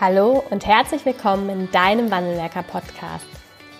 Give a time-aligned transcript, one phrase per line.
[0.00, 3.26] Hallo und herzlich willkommen in deinem Wandelwerker Podcast.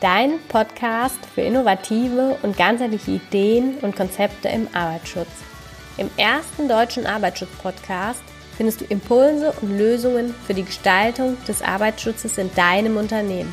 [0.01, 5.27] Dein Podcast für innovative und ganzheitliche Ideen und Konzepte im Arbeitsschutz.
[5.97, 8.23] Im ersten deutschen Arbeitsschutz-Podcast
[8.57, 13.53] findest du Impulse und Lösungen für die Gestaltung des Arbeitsschutzes in deinem Unternehmen.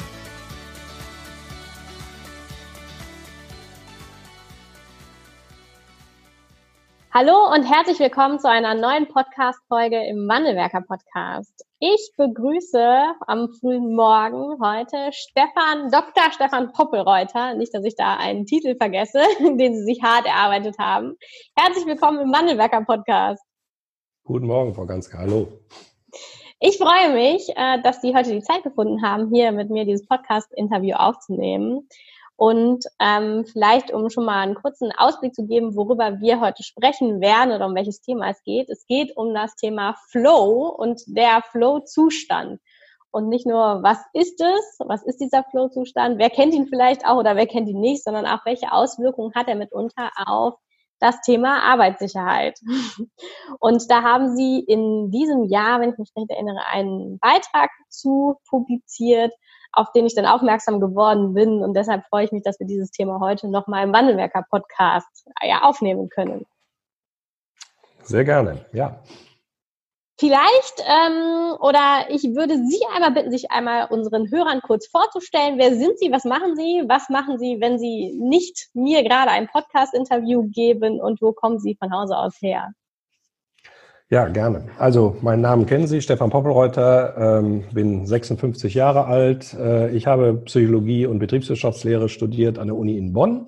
[7.14, 11.66] Hallo und herzlich willkommen zu einer neuen Podcast-Folge im Wandelwerker Podcast.
[11.80, 16.32] Ich begrüße am frühen Morgen heute Stefan, Dr.
[16.32, 17.56] Stefan Poppelreuter.
[17.56, 21.18] Nicht, dass ich da einen Titel vergesse, den Sie sich hart erarbeitet haben.
[21.58, 23.44] Herzlich willkommen im Wandelwerker Podcast.
[24.24, 25.18] Guten Morgen, Frau Ganske.
[25.18, 25.50] Hallo.
[26.62, 30.08] Ich freue mich, äh, dass Sie heute die Zeit gefunden haben, hier mit mir dieses
[30.08, 31.90] Podcast-Interview aufzunehmen.
[32.42, 37.22] Und ähm, vielleicht, um schon mal einen kurzen Ausblick zu geben, worüber wir heute sprechen
[37.22, 38.68] werden oder um welches Thema es geht.
[38.68, 42.60] Es geht um das Thema Flow und der Flow-Zustand.
[43.12, 47.18] Und nicht nur, was ist es, was ist dieser Flow-Zustand, wer kennt ihn vielleicht auch
[47.18, 50.56] oder wer kennt ihn nicht, sondern auch, welche Auswirkungen hat er mitunter auf
[50.98, 52.58] das Thema Arbeitssicherheit.
[53.60, 58.38] Und da haben Sie in diesem Jahr, wenn ich mich recht erinnere, einen Beitrag zu
[58.50, 59.32] publiziert,
[59.74, 61.64] auf den ich dann aufmerksam geworden bin.
[61.64, 66.10] Und deshalb freue ich mich, dass wir dieses Thema heute nochmal im Wandelwerker-Podcast ja, aufnehmen
[66.10, 66.46] können.
[68.04, 69.02] Sehr gerne, ja.
[70.20, 75.58] Vielleicht, ähm, oder ich würde Sie einmal bitten, sich einmal unseren Hörern kurz vorzustellen.
[75.58, 76.12] Wer sind Sie?
[76.12, 76.84] Was machen Sie?
[76.88, 81.02] Was machen Sie, wenn Sie nicht mir gerade ein Podcast-Interview geben?
[81.02, 82.72] Und wo kommen Sie von Hause aus her?
[84.12, 84.66] Ja, gerne.
[84.78, 89.54] Also, meinen Namen kennen Sie, Stefan Poppelreuter, ähm, bin 56 Jahre alt.
[89.54, 93.48] Äh, ich habe Psychologie und Betriebswirtschaftslehre studiert an der Uni in Bonn,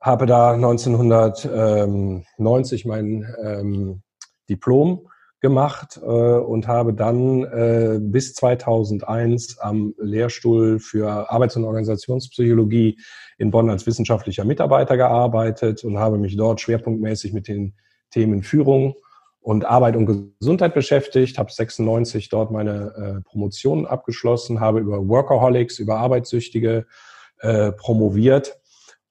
[0.00, 4.02] habe da 1990 mein ähm,
[4.48, 5.08] Diplom
[5.40, 13.00] gemacht äh, und habe dann äh, bis 2001 am Lehrstuhl für Arbeits- und Organisationspsychologie
[13.36, 17.74] in Bonn als wissenschaftlicher Mitarbeiter gearbeitet und habe mich dort schwerpunktmäßig mit den
[18.10, 18.94] Themen Führung,
[19.46, 25.78] und Arbeit und Gesundheit beschäftigt, habe 96 dort meine äh, Promotion abgeschlossen, habe über Workaholics,
[25.78, 26.84] über Arbeitssüchtige
[27.38, 28.58] äh, promoviert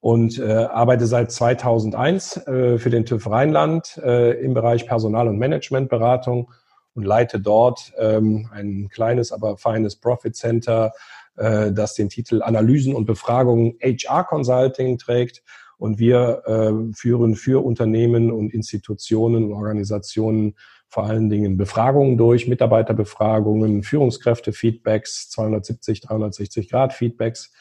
[0.00, 5.38] und äh, arbeite seit 2001 äh, für den TÜV Rheinland äh, im Bereich Personal- und
[5.38, 6.52] Managementberatung
[6.92, 10.92] und leite dort ähm, ein kleines, aber feines Profit Center,
[11.36, 15.42] äh, das den Titel Analysen und Befragungen HR Consulting trägt
[15.78, 20.54] und wir äh, führen für Unternehmen und Institutionen und Organisationen
[20.88, 27.52] vor allen Dingen Befragungen durch, Mitarbeiterbefragungen, Führungskräfte-Feedbacks, 270, 360 Grad Feedbacks,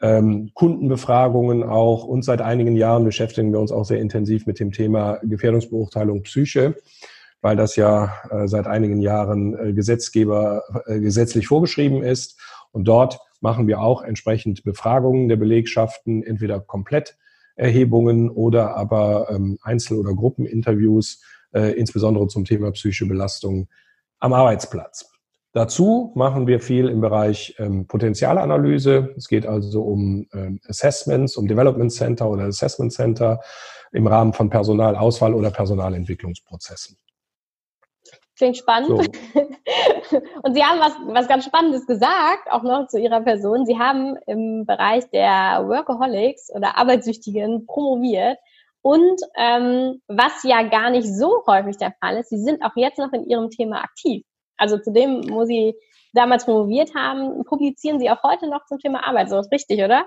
[0.00, 4.72] ähm, Kundenbefragungen auch und seit einigen Jahren beschäftigen wir uns auch sehr intensiv mit dem
[4.72, 6.76] Thema Gefährdungsbeurteilung Psyche,
[7.42, 12.40] weil das ja äh, seit einigen Jahren äh, Gesetzgeber äh, gesetzlich vorgeschrieben ist.
[12.72, 17.16] Und dort machen wir auch entsprechend Befragungen der Belegschaften, entweder komplett
[17.60, 21.22] Erhebungen oder aber ähm, Einzel- oder Gruppeninterviews,
[21.52, 23.68] äh, insbesondere zum Thema psychische Belastung
[24.18, 25.10] am Arbeitsplatz.
[25.52, 29.14] Dazu machen wir viel im Bereich ähm, Potenzialanalyse.
[29.16, 33.40] Es geht also um ähm, Assessments, um Development Center oder Assessment Center
[33.92, 36.96] im Rahmen von Personalauswahl oder Personalentwicklungsprozessen.
[38.36, 38.88] Klingt spannend.
[39.34, 39.40] So.
[40.42, 43.66] Und Sie haben was, was ganz Spannendes gesagt, auch noch zu Ihrer Person.
[43.66, 48.38] Sie haben im Bereich der Workaholics oder Arbeitssüchtigen promoviert.
[48.82, 52.98] Und ähm, was ja gar nicht so häufig der Fall ist, Sie sind auch jetzt
[52.98, 54.24] noch in Ihrem Thema aktiv.
[54.56, 55.74] Also zu dem, wo Sie
[56.12, 59.28] damals promoviert haben, publizieren Sie auch heute noch zum Thema Arbeit.
[59.30, 60.06] So ist richtig, oder?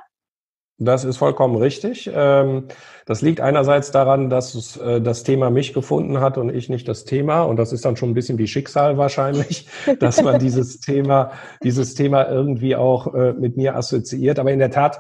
[0.86, 2.10] Das ist vollkommen richtig.
[2.14, 2.66] Ähm,
[3.06, 7.04] das liegt einerseits daran, dass äh, das Thema mich gefunden hat und ich nicht das
[7.04, 7.44] Thema.
[7.44, 9.68] Und das ist dann schon ein bisschen wie Schicksal wahrscheinlich,
[10.00, 11.32] dass man dieses Thema,
[11.64, 14.40] dieses Thema irgendwie auch äh, mit mir assoziiert.
[14.40, 15.00] Aber in der Tat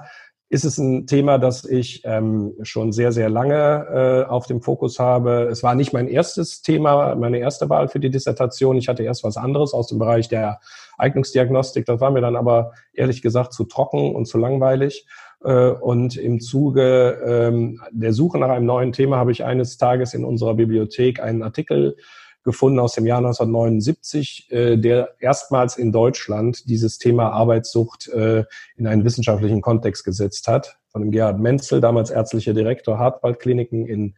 [0.53, 3.87] ist es ein Thema, das ich ähm, schon sehr, sehr lange
[4.27, 5.47] äh, auf dem Fokus habe.
[5.49, 8.77] Es war nicht mein erstes Thema, meine erste Wahl für die Dissertation.
[8.77, 10.59] Ich hatte erst was anderes aus dem Bereich der
[10.99, 11.87] Eignungsdiagnostik.
[11.87, 15.07] Das war mir dann aber ehrlich gesagt zu trocken und zu langweilig.
[15.43, 20.13] Äh, und im Zuge ähm, der Suche nach einem neuen Thema habe ich eines Tages
[20.13, 21.97] in unserer Bibliothek einen Artikel
[22.43, 28.43] gefunden aus dem Jahr 1979, äh, der erstmals in Deutschland dieses Thema Arbeitssucht äh,
[28.75, 30.77] in einen wissenschaftlichen Kontext gesetzt hat.
[30.89, 34.15] Von dem Gerhard Menzel, damals ärztlicher Direktor Hartwaldkliniken in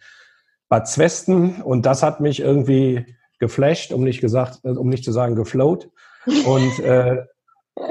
[0.69, 1.62] Bad Zwesten.
[1.62, 3.06] Und das hat mich irgendwie
[3.39, 5.89] geflasht, um nicht gesagt, um nicht zu sagen geflowt.
[6.25, 7.24] Und äh,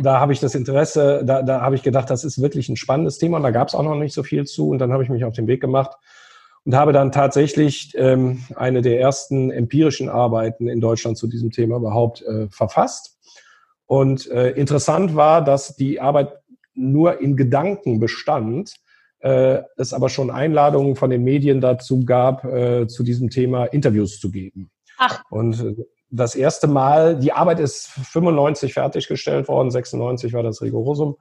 [0.00, 3.18] da habe ich das Interesse, da, da habe ich gedacht, das ist wirklich ein spannendes
[3.18, 4.70] Thema und da gab es auch noch nicht so viel zu.
[4.70, 5.92] Und dann habe ich mich auf den Weg gemacht
[6.64, 11.76] und habe dann tatsächlich ähm, eine der ersten empirischen Arbeiten in Deutschland zu diesem Thema
[11.76, 13.18] überhaupt äh, verfasst
[13.86, 16.32] Und äh, interessant war, dass die Arbeit
[16.74, 18.74] nur in Gedanken bestand,
[19.20, 24.18] äh, es aber schon Einladungen von den Medien dazu gab, äh, zu diesem Thema Interviews
[24.18, 24.70] zu geben.
[24.98, 25.22] Ach.
[25.30, 31.16] Und äh, das erste Mal, die Arbeit ist 95 fertiggestellt worden, 96 war das Rigorosum.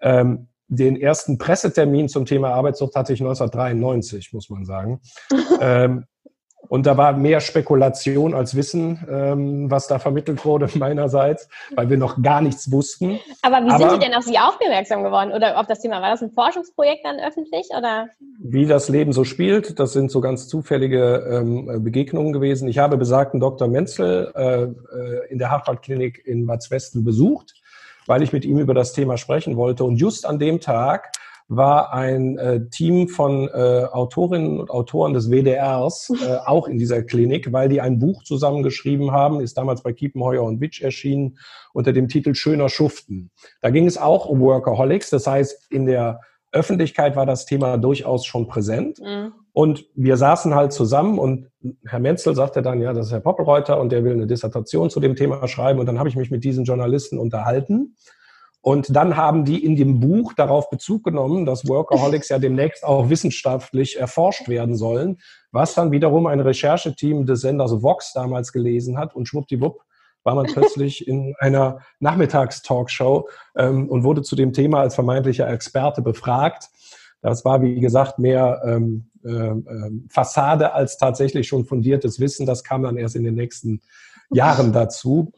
[0.00, 5.00] Ähm, den ersten Pressetermin zum Thema Arbeitssucht hatte ich 1993, muss man sagen.
[5.60, 6.04] ähm,
[6.68, 11.96] und da war mehr Spekulation als Wissen, ähm, was da vermittelt wurde meinerseits, weil wir
[11.96, 13.18] noch gar nichts wussten.
[13.42, 16.02] Aber wie sind Sie denn auf Sie aufmerksam geworden oder auf das Thema?
[16.02, 18.08] War das ein Forschungsprojekt dann öffentlich oder?
[18.38, 22.68] Wie das Leben so spielt, das sind so ganz zufällige ähm, Begegnungen gewesen.
[22.68, 23.68] Ich habe besagten Dr.
[23.68, 27.54] Menzel äh, äh, in der Harvard-Klinik in Bad Westen besucht,
[28.06, 29.84] weil ich mit ihm über das Thema sprechen wollte.
[29.84, 31.12] Und just an dem Tag
[31.48, 37.02] war ein äh, Team von äh, Autorinnen und Autoren des WDRs äh, auch in dieser
[37.02, 41.38] Klinik, weil die ein Buch zusammengeschrieben haben, ist damals bei Kiepenheuer und Witsch erschienen,
[41.72, 43.30] unter dem Titel Schöner Schuften.
[43.60, 46.20] Da ging es auch um Workaholics, das heißt, in der
[46.52, 48.98] Öffentlichkeit war das Thema durchaus schon präsent.
[49.00, 49.32] Mhm.
[49.52, 51.50] Und wir saßen halt zusammen und
[51.86, 55.00] Herr Menzel sagte dann, ja, das ist Herr Poppelreuter und der will eine Dissertation zu
[55.00, 55.80] dem Thema schreiben.
[55.80, 57.96] Und dann habe ich mich mit diesen Journalisten unterhalten.
[58.66, 63.08] Und dann haben die in dem Buch darauf Bezug genommen, dass Workaholics ja demnächst auch
[63.08, 65.18] wissenschaftlich erforscht werden sollen,
[65.52, 69.82] was dann wiederum ein Rechercheteam des Senders Vox damals gelesen hat und schwuppdiwupp
[70.24, 76.02] war man plötzlich in einer Nachmittagstalkshow ähm, und wurde zu dem Thema als vermeintlicher Experte
[76.02, 76.64] befragt.
[77.22, 79.52] Das war, wie gesagt, mehr ähm, äh,
[80.08, 82.46] Fassade als tatsächlich schon fundiertes Wissen.
[82.46, 83.80] Das kam dann erst in den nächsten
[84.32, 85.32] Jahren dazu.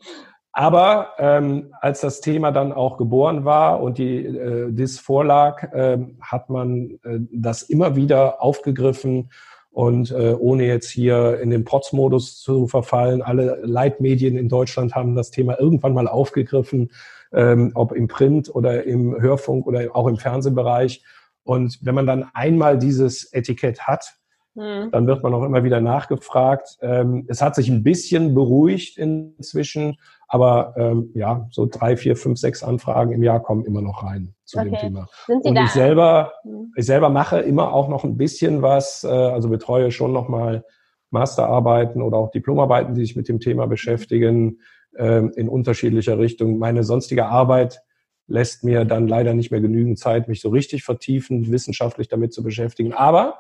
[0.59, 5.99] Aber ähm, als das Thema dann auch geboren war und die äh, DIS vorlag, äh,
[6.21, 9.31] hat man äh, das immer wieder aufgegriffen
[9.71, 15.15] und äh, ohne jetzt hier in den Pots-Modus zu verfallen, alle Leitmedien in Deutschland haben
[15.15, 16.91] das Thema irgendwann mal aufgegriffen,
[17.33, 21.05] ähm, ob im Print oder im Hörfunk oder auch im Fernsehbereich.
[21.45, 24.18] Und wenn man dann einmal dieses Etikett hat,
[24.59, 24.91] hm.
[24.91, 26.79] dann wird man auch immer wieder nachgefragt.
[26.81, 32.39] Ähm, es hat sich ein bisschen beruhigt inzwischen, aber ähm, ja, so drei, vier, fünf,
[32.39, 34.71] sechs Anfragen im Jahr kommen immer noch rein zu okay.
[34.71, 35.09] dem Thema.
[35.27, 35.65] Sind Sie Und da?
[35.65, 36.73] ich selber, hm.
[36.77, 40.65] ich selber mache immer auch noch ein bisschen was, äh, also betreue schon noch mal
[41.11, 44.61] Masterarbeiten oder auch Diplomarbeiten, die sich mit dem Thema beschäftigen,
[44.97, 46.59] äh, in unterschiedlicher Richtung.
[46.59, 47.81] Meine sonstige Arbeit
[48.27, 52.43] lässt mir dann leider nicht mehr genügend Zeit, mich so richtig vertiefend wissenschaftlich damit zu
[52.43, 52.93] beschäftigen.
[52.93, 53.39] Aber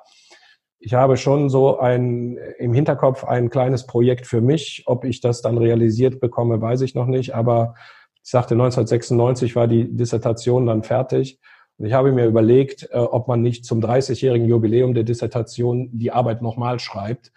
[0.80, 4.84] ich habe schon so ein, im Hinterkopf ein kleines Projekt für mich.
[4.86, 7.34] Ob ich das dann realisiert bekomme, weiß ich noch nicht.
[7.34, 7.75] Aber
[8.22, 11.40] ich sagte, 1996 war die Dissertation dann fertig.
[11.78, 16.12] Und ich habe mir überlegt, äh, ob man nicht zum 30-jährigen Jubiläum der Dissertation die
[16.12, 17.32] Arbeit nochmal schreibt,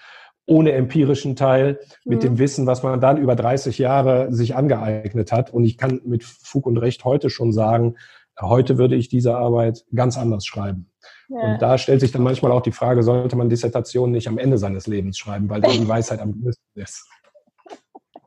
[0.45, 2.21] ohne empirischen Teil, mit mhm.
[2.21, 5.51] dem Wissen, was man dann über 30 Jahre sich angeeignet hat.
[5.51, 7.95] Und ich kann mit Fug und Recht heute schon sagen,
[8.39, 10.90] heute würde ich diese Arbeit ganz anders schreiben.
[11.31, 14.57] Und da stellt sich dann manchmal auch die Frage, sollte man Dissertationen nicht am Ende
[14.57, 17.07] seines Lebens schreiben, weil die Weisheit am größten ist.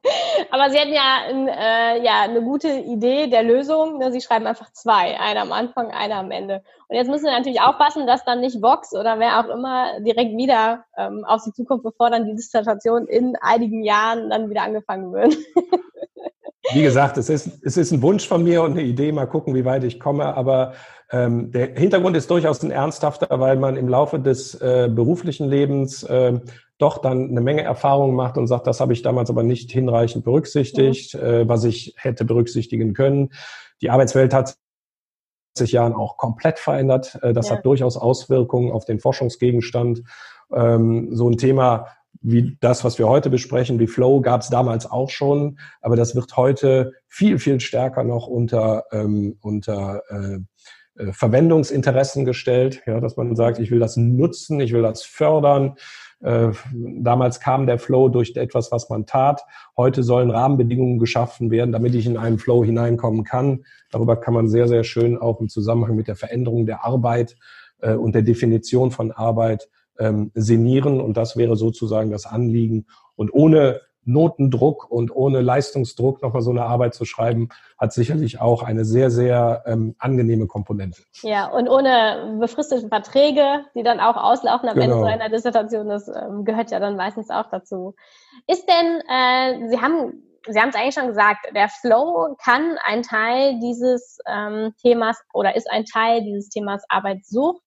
[0.51, 3.99] Aber Sie hatten ja, äh, ja eine gute Idee der Lösung.
[3.99, 4.13] Ne?
[4.13, 6.63] Sie schreiben einfach zwei, einer am Anfang, einer am Ende.
[6.89, 10.37] Und jetzt müssen Sie natürlich aufpassen, dass dann nicht Vox oder wer auch immer direkt
[10.37, 15.13] wieder ähm, auf Sie zukommt, bevor dann die Dissertation in einigen Jahren dann wieder angefangen
[15.13, 15.37] wird.
[16.73, 19.55] Wie gesagt, es ist, es ist ein Wunsch von mir und eine Idee, mal gucken,
[19.55, 20.35] wie weit ich komme.
[20.35, 20.73] Aber
[21.11, 26.03] ähm, der Hintergrund ist durchaus ein ernsthafter, weil man im Laufe des äh, beruflichen Lebens
[26.05, 26.41] äh,
[26.79, 30.25] doch dann eine Menge Erfahrung macht und sagt, das habe ich damals aber nicht hinreichend
[30.25, 31.21] berücksichtigt, mhm.
[31.21, 33.31] äh, was ich hätte berücksichtigen können.
[33.83, 34.57] Die Arbeitswelt hat
[35.57, 37.19] sich Jahren auch komplett verändert.
[37.23, 37.57] Äh, das ja.
[37.57, 40.03] hat durchaus Auswirkungen auf den Forschungsgegenstand.
[40.53, 41.89] Ähm, so ein Thema
[42.21, 46.15] wie das, was wir heute besprechen, wie Flow, gab es damals auch schon, aber das
[46.15, 50.39] wird heute viel, viel stärker noch unter, ähm, unter äh,
[50.97, 55.75] äh, Verwendungsinteressen gestellt, ja, dass man sagt, ich will das nutzen, ich will das fördern.
[56.21, 59.43] Äh, damals kam der Flow durch etwas, was man tat.
[59.77, 63.65] Heute sollen Rahmenbedingungen geschaffen werden, damit ich in einen Flow hineinkommen kann.
[63.91, 67.37] Darüber kann man sehr, sehr schön auch im Zusammenhang mit der Veränderung der Arbeit
[67.81, 71.01] äh, und der Definition von Arbeit ähm, senieren.
[71.01, 72.87] Und das wäre sozusagen das Anliegen.
[73.17, 77.49] Und ohne Notendruck und ohne Leistungsdruck nochmal so eine Arbeit zu schreiben,
[77.79, 81.03] hat sicherlich auch eine sehr, sehr ähm, angenehme Komponente.
[81.23, 84.85] Ja, und ohne befristete Verträge, die dann auch auslaufen am genau.
[84.85, 87.95] Ende so einer Dissertation, das ähm, gehört ja dann meistens auch dazu.
[88.47, 93.03] Ist denn, äh, Sie haben Sie haben es eigentlich schon gesagt, der Flow kann ein
[93.03, 97.63] Teil dieses ähm, Themas oder ist ein Teil dieses Themas Arbeitssucht.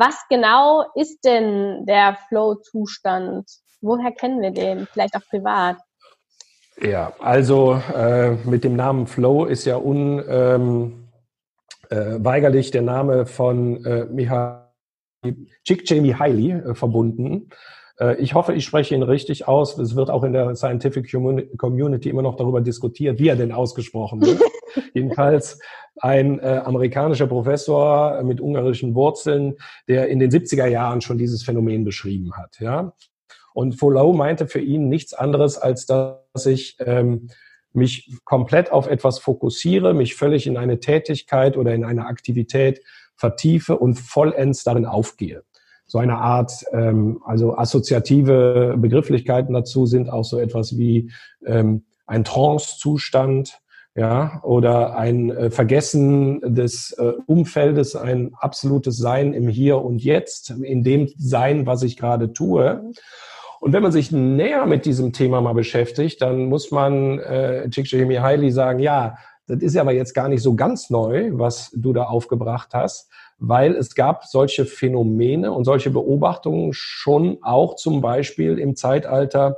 [0.00, 3.44] Was genau ist denn der Flow-Zustand?
[3.82, 4.86] Woher kennen wir den?
[4.90, 5.76] Vielleicht auch privat?
[6.80, 11.04] Ja, also äh, mit dem Namen Flow ist ja unweigerlich
[11.90, 14.62] ähm, äh, der Name von äh, Mihaly,
[15.64, 17.50] Csikszentmihalyi äh, verbunden.
[17.98, 19.76] Äh, ich hoffe, ich spreche ihn richtig aus.
[19.76, 21.12] Es wird auch in der Scientific
[21.58, 24.40] Community immer noch darüber diskutiert, wie er denn ausgesprochen wird.
[24.94, 25.58] Jedenfalls
[25.96, 29.56] ein äh, amerikanischer Professor mit ungarischen Wurzeln,
[29.88, 32.58] der in den 70er Jahren schon dieses Phänomen beschrieben hat.
[32.60, 32.94] Ja?
[33.52, 37.28] Und Follow meinte für ihn nichts anderes, als dass ich ähm,
[37.72, 42.80] mich komplett auf etwas fokussiere, mich völlig in eine Tätigkeit oder in eine Aktivität
[43.16, 45.42] vertiefe und vollends darin aufgehe.
[45.86, 51.10] So eine Art, ähm, also assoziative Begrifflichkeiten dazu sind auch so etwas wie
[51.44, 53.60] ähm, ein Trance-Zustand,
[53.94, 60.50] ja, oder ein äh, Vergessen des äh, Umfeldes, ein absolutes Sein im Hier und Jetzt,
[60.50, 62.92] in dem Sein, was ich gerade tue.
[63.60, 68.52] Und wenn man sich näher mit diesem Thema mal beschäftigt, dann muss man äh, Csikszentmihalyi
[68.52, 69.16] sagen, ja,
[69.46, 73.74] das ist aber jetzt gar nicht so ganz neu, was du da aufgebracht hast, weil
[73.74, 79.56] es gab solche Phänomene und solche Beobachtungen schon auch zum Beispiel im Zeitalter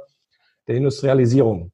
[0.67, 1.73] der Industrialisierung.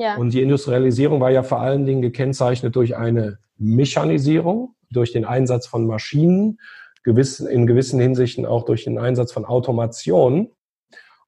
[0.00, 0.16] Ja.
[0.16, 5.66] Und die Industrialisierung war ja vor allen Dingen gekennzeichnet durch eine Mechanisierung, durch den Einsatz
[5.66, 6.58] von Maschinen,
[7.04, 10.52] gewiss, in gewissen Hinsichten auch durch den Einsatz von Automation.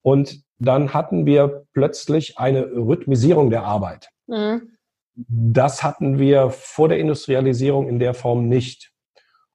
[0.00, 4.09] Und dann hatten wir plötzlich eine Rhythmisierung der Arbeit.
[4.26, 4.79] Mhm.
[5.14, 8.91] Das hatten wir vor der Industrialisierung in der Form nicht.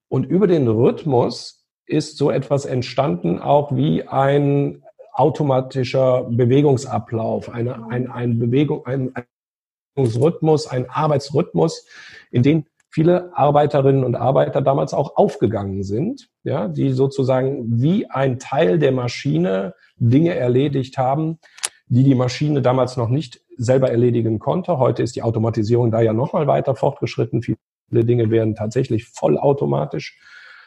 [0.10, 4.84] Und über den Rhythmus ist so etwas entstanden, auch wie ein
[5.18, 9.26] automatischer Bewegungsablauf, eine, ein, ein Bewegung, ein, ein
[9.96, 11.86] Bewegungsrhythmus, ein Arbeitsrhythmus,
[12.32, 18.40] in den viele Arbeiterinnen und Arbeiter damals auch aufgegangen sind, ja, die sozusagen wie ein
[18.40, 21.40] Teil der Maschine Dinge erledigt haben,
[21.88, 24.78] die die Maschine damals noch nicht selber erledigen konnte.
[24.78, 27.42] Heute ist die Automatisierung da ja nochmal weiter fortgeschritten.
[27.42, 27.58] Viele
[28.06, 30.20] Dinge werden tatsächlich vollautomatisch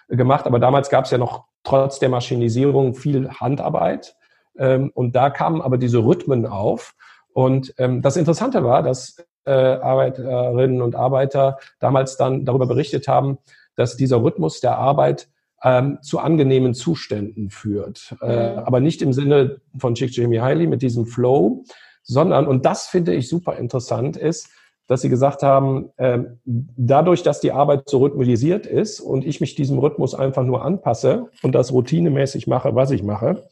[0.09, 4.17] gemacht, aber damals gab es ja noch trotz der Maschinisierung viel Handarbeit.
[4.59, 6.95] Ähm, und da kamen aber diese Rhythmen auf.
[7.33, 13.39] Und ähm, das Interessante war, dass äh, Arbeiterinnen und Arbeiter damals dann darüber berichtet haben,
[13.77, 15.29] dass dieser Rhythmus der Arbeit
[15.63, 18.15] ähm, zu angenehmen Zuständen führt.
[18.21, 21.65] Äh, aber nicht im Sinne von Csikszentmihalyi mit diesem Flow,
[22.03, 24.51] sondern, und das finde ich super interessant, ist,
[24.87, 29.55] dass sie gesagt haben, äh, dadurch, dass die Arbeit so rhythmisiert ist und ich mich
[29.55, 33.49] diesem Rhythmus einfach nur anpasse und das routinemäßig mache, was ich mache,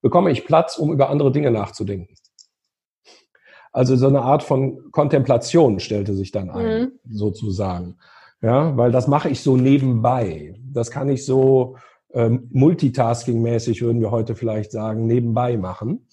[0.00, 2.14] bekomme ich Platz, um über andere Dinge nachzudenken.
[3.72, 6.92] Also so eine Art von Kontemplation stellte sich dann ein, mhm.
[7.10, 7.98] sozusagen.
[8.40, 10.54] Ja, weil das mache ich so nebenbei.
[10.72, 11.76] Das kann ich so
[12.12, 16.06] ähm, multitasking-mäßig, würden wir heute vielleicht sagen, nebenbei machen.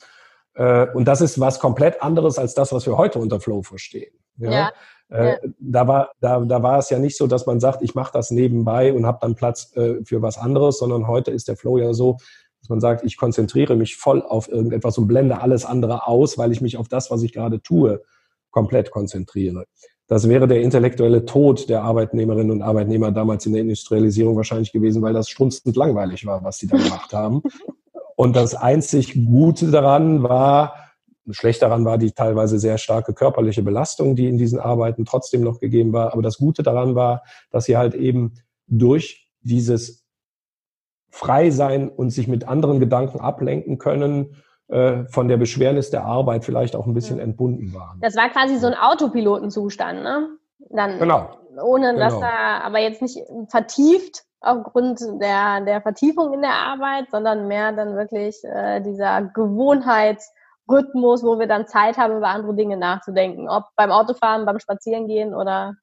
[0.56, 4.14] Äh, und das ist was komplett anderes als das, was wir heute unter Flow verstehen.
[4.38, 4.52] Ja.
[4.52, 4.72] ja.
[5.10, 5.38] Äh, ja.
[5.60, 8.32] Da, war, da, da war es ja nicht so, dass man sagt, ich mache das
[8.32, 11.94] nebenbei und habe dann Platz äh, für was anderes, sondern heute ist der Flow ja
[11.94, 12.18] so,
[12.66, 16.52] dass man sagt, ich konzentriere mich voll auf irgendetwas und blende alles andere aus, weil
[16.52, 18.02] ich mich auf das, was ich gerade tue,
[18.50, 19.66] komplett konzentriere.
[20.08, 25.04] Das wäre der intellektuelle Tod der Arbeitnehmerinnen und Arbeitnehmer damals in der Industrialisierung wahrscheinlich gewesen,
[25.04, 27.44] weil das strunzend langweilig war, was sie da gemacht haben.
[28.16, 30.74] Und das einzig Gute daran war,
[31.30, 35.60] schlecht daran war die teilweise sehr starke körperliche Belastung, die in diesen Arbeiten trotzdem noch
[35.60, 36.14] gegeben war.
[36.14, 38.34] Aber das Gute daran war, dass sie halt eben
[38.68, 40.05] durch dieses
[41.16, 44.36] Frei sein und sich mit anderen Gedanken ablenken können,
[44.68, 48.02] äh, von der Beschwernis der Arbeit vielleicht auch ein bisschen entbunden waren.
[48.02, 50.28] Das war quasi so ein Autopilotenzustand, ne?
[50.72, 51.30] Dann, genau.
[51.64, 52.26] Ohne dass genau.
[52.26, 53.18] da, aber jetzt nicht
[53.48, 61.24] vertieft aufgrund der, der Vertiefung in der Arbeit, sondern mehr dann wirklich äh, dieser Gewohnheitsrhythmus,
[61.24, 63.48] wo wir dann Zeit haben, über andere Dinge nachzudenken.
[63.48, 65.76] Ob beim Autofahren, beim Spazierengehen oder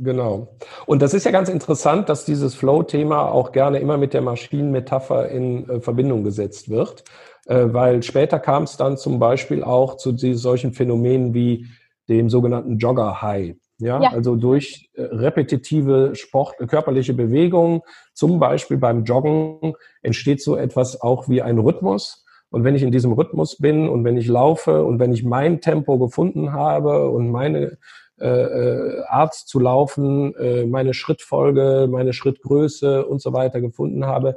[0.00, 0.56] Genau.
[0.86, 5.28] Und das ist ja ganz interessant, dass dieses Flow-Thema auch gerne immer mit der Maschinenmetapher
[5.28, 7.02] in äh, Verbindung gesetzt wird,
[7.46, 11.66] äh, weil später kam es dann zum Beispiel auch zu solchen Phänomenen wie
[12.08, 13.56] dem sogenannten Jogger-High.
[13.80, 20.56] Ja, ja, also durch äh, repetitive Sport, körperliche Bewegung, zum Beispiel beim Joggen, entsteht so
[20.56, 22.24] etwas auch wie ein Rhythmus.
[22.50, 25.60] Und wenn ich in diesem Rhythmus bin und wenn ich laufe und wenn ich mein
[25.60, 27.78] Tempo gefunden habe und meine
[28.20, 34.36] äh, äh, Art zu laufen, äh, meine Schrittfolge, meine Schrittgröße und so weiter gefunden habe,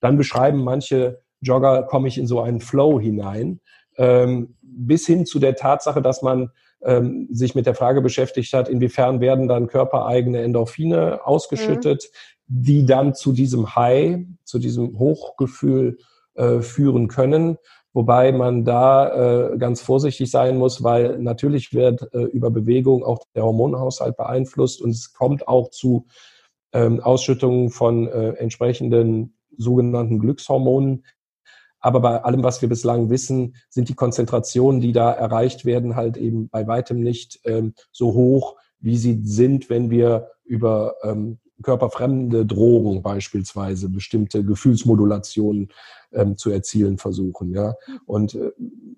[0.00, 3.60] dann beschreiben manche Jogger, komme ich in so einen Flow hinein,
[3.96, 6.50] ähm, bis hin zu der Tatsache, dass man
[6.82, 12.08] ähm, sich mit der Frage beschäftigt hat, inwiefern werden dann körpereigene Endorphine ausgeschüttet,
[12.46, 12.64] mhm.
[12.64, 15.98] die dann zu diesem High, zu diesem Hochgefühl
[16.34, 17.58] äh, führen können.
[17.94, 23.20] Wobei man da äh, ganz vorsichtig sein muss, weil natürlich wird äh, über Bewegung auch
[23.34, 26.06] der Hormonhaushalt beeinflusst und es kommt auch zu
[26.72, 31.04] ähm, Ausschüttungen von äh, entsprechenden sogenannten Glückshormonen.
[31.80, 36.16] Aber bei allem, was wir bislang wissen, sind die Konzentrationen, die da erreicht werden, halt
[36.16, 42.46] eben bei weitem nicht ähm, so hoch, wie sie sind, wenn wir über ähm, körperfremde
[42.46, 45.70] Drogen beispielsweise bestimmte Gefühlsmodulationen
[46.12, 47.52] ähm, zu erzielen versuchen.
[47.54, 47.74] Ja.
[48.06, 48.50] Und äh,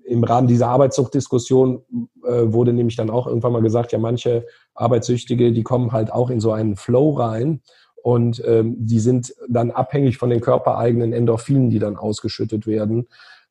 [0.04, 1.82] im Rahmen dieser Arbeitssuchtdiskussion
[2.24, 6.30] äh, wurde nämlich dann auch irgendwann mal gesagt, ja, manche Arbeitssüchtige, die kommen halt auch
[6.30, 7.60] in so einen Flow rein
[8.02, 13.08] und ähm, die sind dann abhängig von den körpereigenen Endorphinen, die dann ausgeschüttet werden.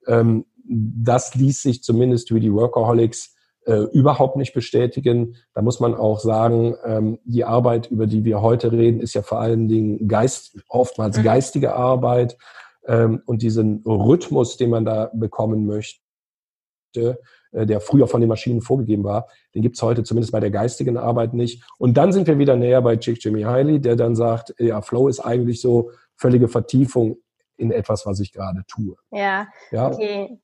[0.07, 3.35] Ähm, das ließ sich zumindest wie die Workaholics
[3.65, 5.35] äh, überhaupt nicht bestätigen.
[5.53, 9.21] Da muss man auch sagen, ähm, die Arbeit, über die wir heute reden, ist ja
[9.21, 11.23] vor allen Dingen Geist, oftmals mhm.
[11.23, 12.37] geistige Arbeit.
[12.89, 15.99] Ähm, und diesen Rhythmus, den man da bekommen möchte,
[17.51, 20.97] äh, der früher von den Maschinen vorgegeben war, den gibt's heute zumindest bei der geistigen
[20.97, 21.63] Arbeit nicht.
[21.77, 25.07] Und dann sind wir wieder näher bei Chick Jimmy Hiley, der dann sagt, ja, Flow
[25.07, 27.17] ist eigentlich so völlige Vertiefung
[27.57, 28.95] in etwas, was ich gerade tue.
[29.11, 30.39] Ja, ja, okay.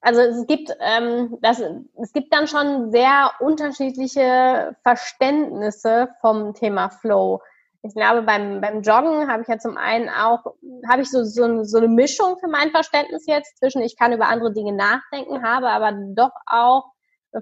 [0.00, 1.62] Also es gibt, ähm, das,
[2.02, 7.40] es gibt dann schon sehr unterschiedliche Verständnisse vom Thema Flow.
[7.84, 10.44] Ich glaube, beim, beim Joggen habe ich ja zum einen auch,
[10.88, 14.28] habe ich so, so, so eine Mischung für mein Verständnis jetzt zwischen, ich kann über
[14.28, 16.84] andere Dinge nachdenken, habe aber doch auch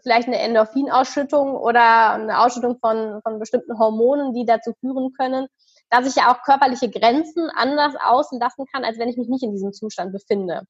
[0.03, 5.49] vielleicht eine Endorphinausschüttung oder eine Ausschüttung von, von bestimmten Hormonen, die dazu führen können,
[5.91, 9.53] dass ich ja auch körperliche Grenzen anders auslassen kann, als wenn ich mich nicht in
[9.53, 10.63] diesem Zustand befinde.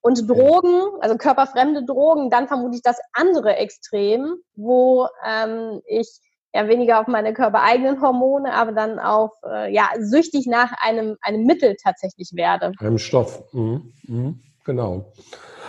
[0.00, 6.08] Und Drogen, also körperfremde Drogen, dann vermute ich das andere Extrem, wo ähm, ich
[6.54, 11.44] ja weniger auf meine körpereigenen Hormone, aber dann auf äh, ja süchtig nach einem einem
[11.44, 12.72] Mittel tatsächlich werde.
[12.78, 13.92] Einem Stoff, mhm.
[14.06, 14.40] Mhm.
[14.64, 15.12] genau.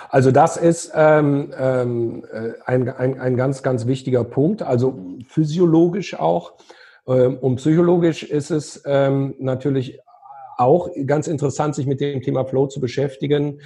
[0.09, 4.61] Also das ist ähm, ähm, äh, ein, ein, ein ganz, ganz wichtiger Punkt.
[4.61, 6.53] Also physiologisch auch.
[7.07, 9.99] Ähm, und psychologisch ist es ähm, natürlich
[10.57, 13.61] auch ganz interessant, sich mit dem Thema Flow zu beschäftigen,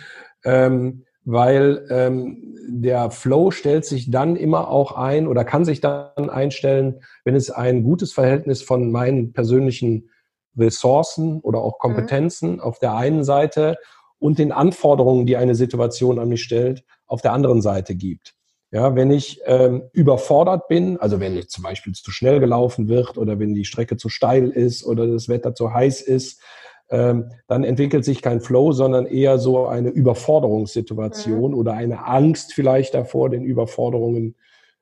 [0.46, 6.30] ähm, weil ähm, der Flow stellt sich dann immer auch ein oder kann sich dann
[6.30, 10.10] einstellen, wenn es ein gutes Verhältnis von meinen persönlichen
[10.58, 12.60] Ressourcen oder auch Kompetenzen mhm.
[12.62, 13.76] auf der einen Seite
[14.20, 18.34] und den Anforderungen, die eine Situation an mich stellt, auf der anderen Seite gibt.
[18.72, 23.18] Ja, wenn ich ähm, überfordert bin, also wenn ich zum Beispiel zu schnell gelaufen wird
[23.18, 26.42] oder wenn die Strecke zu steil ist oder das Wetter zu heiß ist,
[26.90, 31.58] ähm, dann entwickelt sich kein Flow, sondern eher so eine Überforderungssituation mhm.
[31.58, 34.36] oder eine Angst vielleicht davor, den Überforderungen,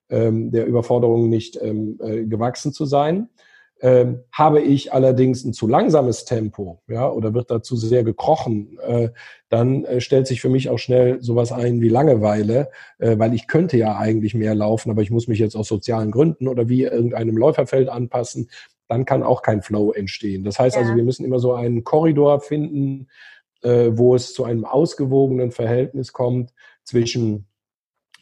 [0.09, 3.29] ähm, der Überforderung nicht ähm, äh, gewachsen zu sein.
[3.81, 9.09] Ähm, habe ich allerdings ein zu langsames Tempo, ja, oder wird dazu sehr gekrochen, äh,
[9.49, 13.47] dann äh, stellt sich für mich auch schnell sowas ein wie Langeweile, äh, weil ich
[13.49, 16.83] könnte ja eigentlich mehr laufen, aber ich muss mich jetzt aus sozialen Gründen oder wie
[16.83, 18.49] irgendeinem Läuferfeld anpassen.
[18.87, 20.43] Dann kann auch kein Flow entstehen.
[20.43, 20.91] Das heißt also, ja.
[20.91, 23.07] also, wir müssen immer so einen Korridor finden,
[23.61, 27.47] äh, wo es zu einem ausgewogenen Verhältnis kommt zwischen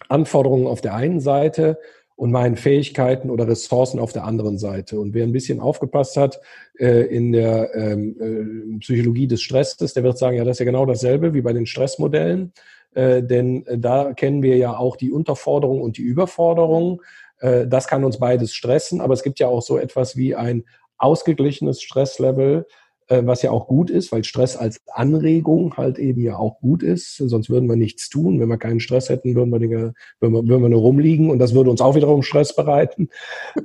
[0.10, 1.78] Anforderungen auf der einen Seite
[2.16, 5.00] und meinen Fähigkeiten oder Ressourcen auf der anderen Seite.
[5.00, 6.40] Und wer ein bisschen aufgepasst hat
[6.78, 10.66] äh, in der ähm, äh, Psychologie des Stresses, der wird sagen, ja, das ist ja
[10.66, 12.54] genau dasselbe wie bei den Stressmodellen.
[12.94, 17.02] Äh, denn äh, da kennen wir ja auch die Unterforderung und die Überforderung.
[17.44, 20.64] Äh, das kann uns beides stressen, aber es gibt ja auch so etwas wie ein
[20.98, 22.66] ausgeglichenes Stresslevel,
[23.10, 26.82] äh, was ja auch gut ist, weil Stress als Anregung halt eben ja auch gut
[26.82, 27.18] ist.
[27.18, 28.40] Sonst würden wir nichts tun.
[28.40, 31.40] Wenn wir keinen Stress hätten, würden wir, Dinge, würden wir, würden wir nur rumliegen und
[31.40, 33.10] das würde uns auch wiederum Stress bereiten.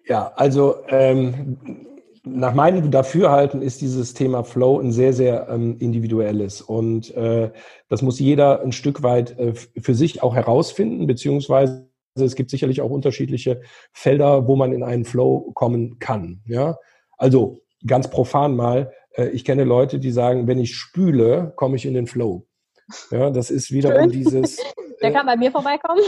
[0.06, 1.58] Ja, also ähm,
[2.26, 6.62] nach meinem Dafürhalten ist dieses Thema Flow ein sehr, sehr ähm, individuelles.
[6.62, 7.52] Und äh,
[7.90, 12.82] das muss jeder ein Stück weit äh, für sich auch herausfinden, beziehungsweise es gibt sicherlich
[12.82, 16.42] auch unterschiedliche Felder, wo man in einen Flow kommen kann.
[16.46, 16.78] Ja,
[17.18, 21.86] also ganz profan mal, Äh, ich kenne Leute, die sagen, wenn ich spüle, komme ich
[21.86, 22.46] in den Flow.
[23.12, 24.12] Ja, das ist wiederum Schön.
[24.12, 24.58] dieses.
[25.02, 26.02] Der kann bei mir vorbeikommen.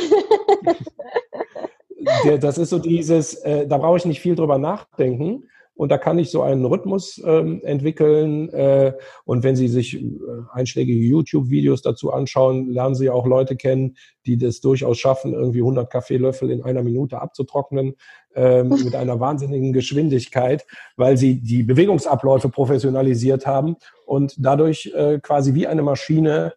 [2.24, 5.50] der, das ist so dieses, äh, da brauche ich nicht viel drüber nachdenken.
[5.76, 8.50] Und da kann ich so einen Rhythmus ähm, entwickeln.
[8.50, 8.94] Äh,
[9.26, 10.06] und wenn Sie sich äh,
[10.52, 15.92] einschlägige YouTube-Videos dazu anschauen, lernen Sie auch Leute kennen, die das durchaus schaffen, irgendwie 100
[15.92, 17.96] Kaffeelöffel in einer Minute abzutrocknen
[18.36, 25.54] ähm, mit einer wahnsinnigen Geschwindigkeit, weil sie die Bewegungsabläufe professionalisiert haben und dadurch äh, quasi
[25.54, 26.54] wie eine Maschine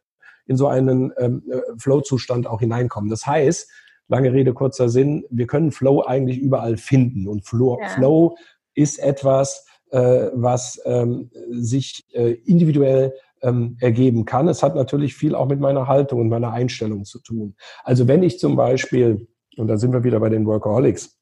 [0.46, 3.10] in so einen ähm, äh, Flow-Zustand auch hineinkommen.
[3.10, 3.68] Das heißt,
[4.08, 7.28] lange Rede, kurzer Sinn, wir können Flow eigentlich überall finden.
[7.28, 7.88] Und Flow, ja.
[7.88, 8.36] Flow
[8.78, 13.12] ist etwas, äh, was ähm, sich äh, individuell
[13.42, 14.48] ähm, ergeben kann.
[14.48, 17.54] Es hat natürlich viel auch mit meiner Haltung und meiner Einstellung zu tun.
[17.84, 21.18] Also wenn ich zum Beispiel, und da sind wir wieder bei den Workaholics,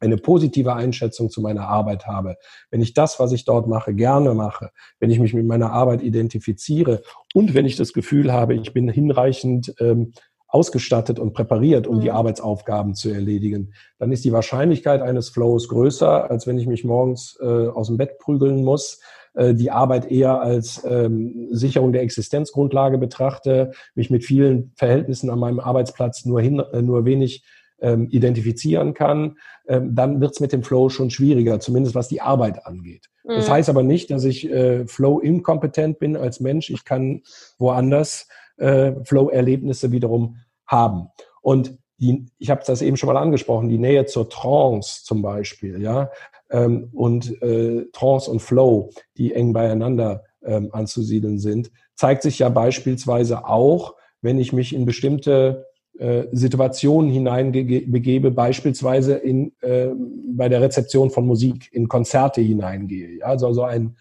[0.00, 2.36] eine positive Einschätzung zu meiner Arbeit habe,
[2.70, 6.02] wenn ich das, was ich dort mache, gerne mache, wenn ich mich mit meiner Arbeit
[6.02, 7.02] identifiziere
[7.34, 10.12] und wenn ich das Gefühl habe, ich bin hinreichend ähm,
[10.50, 12.00] ausgestattet und präpariert, um mhm.
[12.00, 16.84] die Arbeitsaufgaben zu erledigen, dann ist die Wahrscheinlichkeit eines Flows größer, als wenn ich mich
[16.84, 19.00] morgens äh, aus dem Bett prügeln muss,
[19.34, 25.38] äh, die Arbeit eher als ähm, Sicherung der Existenzgrundlage betrachte, mich mit vielen Verhältnissen an
[25.38, 27.44] meinem Arbeitsplatz nur, hin, äh, nur wenig
[27.80, 32.20] ähm, identifizieren kann, ähm, dann wird es mit dem Flow schon schwieriger, zumindest was die
[32.20, 33.06] Arbeit angeht.
[33.24, 33.36] Mhm.
[33.36, 36.70] Das heißt aber nicht, dass ich äh, Flow inkompetent bin als Mensch.
[36.70, 37.22] Ich kann
[37.58, 38.28] woanders
[38.60, 41.08] äh, Flow-Erlebnisse wiederum haben.
[41.42, 45.82] Und die, ich habe das eben schon mal angesprochen, die Nähe zur Trance zum Beispiel,
[45.82, 46.10] ja,
[46.50, 52.48] ähm, und äh, Trance und Flow, die eng beieinander ähm, anzusiedeln sind, zeigt sich ja
[52.48, 55.66] beispielsweise auch, wenn ich mich in bestimmte
[55.98, 59.88] äh, Situationen hineinbegebe, beispielsweise in, äh,
[60.34, 63.18] bei der Rezeption von Musik, in Konzerte hineingehe.
[63.18, 63.26] Ja?
[63.26, 63.96] Also so ein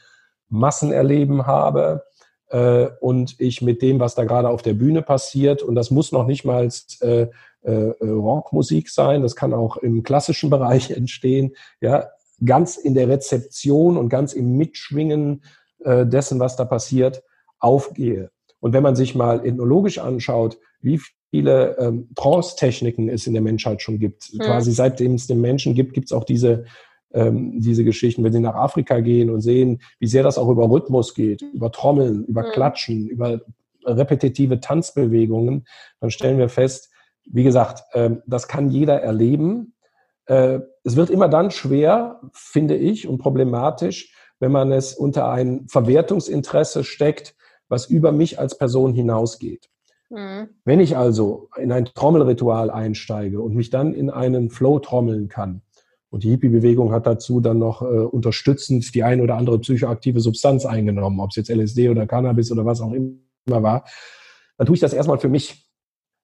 [0.47, 2.03] Massenerleben habe,
[2.49, 6.11] äh, und ich mit dem, was da gerade auf der Bühne passiert, und das muss
[6.11, 6.69] noch nicht mal
[7.01, 7.27] äh,
[7.61, 12.09] äh, Rockmusik sein, das kann auch im klassischen Bereich entstehen, ja,
[12.43, 15.43] ganz in der Rezeption und ganz im Mitschwingen
[15.83, 17.23] äh, dessen, was da passiert,
[17.59, 18.31] aufgehe.
[18.61, 20.99] Und wenn man sich mal ethnologisch anschaut, wie
[21.31, 24.39] viele ähm, Trance-Techniken es in der Menschheit schon gibt, mhm.
[24.39, 26.65] quasi seitdem es den Menschen gibt, gibt es auch diese
[27.13, 30.69] ähm, diese Geschichten, wenn sie nach Afrika gehen und sehen, wie sehr das auch über
[30.69, 32.51] Rhythmus geht, über Trommeln, über mhm.
[32.51, 33.41] Klatschen, über
[33.85, 35.65] repetitive Tanzbewegungen,
[35.99, 36.91] dann stellen wir fest,
[37.25, 39.73] wie gesagt, äh, das kann jeder erleben.
[40.25, 45.67] Äh, es wird immer dann schwer, finde ich, und problematisch, wenn man es unter ein
[45.67, 47.35] Verwertungsinteresse steckt,
[47.67, 49.69] was über mich als Person hinausgeht.
[50.09, 50.49] Mhm.
[50.65, 55.61] Wenn ich also in ein Trommelritual einsteige und mich dann in einen Flow trommeln kann,
[56.09, 60.65] und die Hippie-Bewegung hat dazu dann noch äh, unterstützend die ein oder andere psychoaktive Substanz
[60.65, 63.85] eingenommen, ob es jetzt LSD oder Cannabis oder was auch immer war.
[64.57, 65.69] Dann tue ich das erstmal für mich.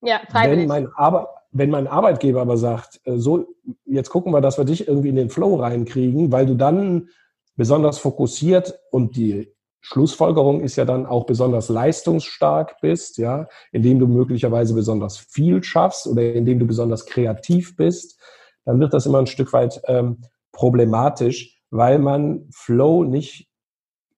[0.01, 0.63] Ja, freiwillig.
[0.63, 3.47] Wenn mein, Arbe wenn mein Arbeitgeber aber sagt, äh, so,
[3.85, 7.09] jetzt gucken wir, dass wir dich irgendwie in den Flow reinkriegen, weil du dann
[7.55, 14.07] besonders fokussiert und die Schlussfolgerung ist ja dann auch besonders leistungsstark bist, ja, indem du
[14.07, 18.19] möglicherweise besonders viel schaffst oder indem du besonders kreativ bist,
[18.65, 23.49] dann wird das immer ein Stück weit ähm, problematisch, weil man Flow nicht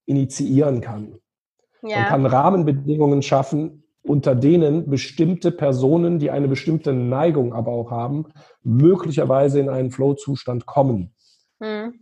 [0.06, 1.20] initiieren kann.
[1.82, 2.00] Ja.
[2.00, 8.26] Man kann Rahmenbedingungen schaffen, unter denen bestimmte Personen, die eine bestimmte Neigung aber auch haben,
[8.64, 11.14] möglicherweise in einen Flow-Zustand kommen.
[11.60, 12.00] Hm.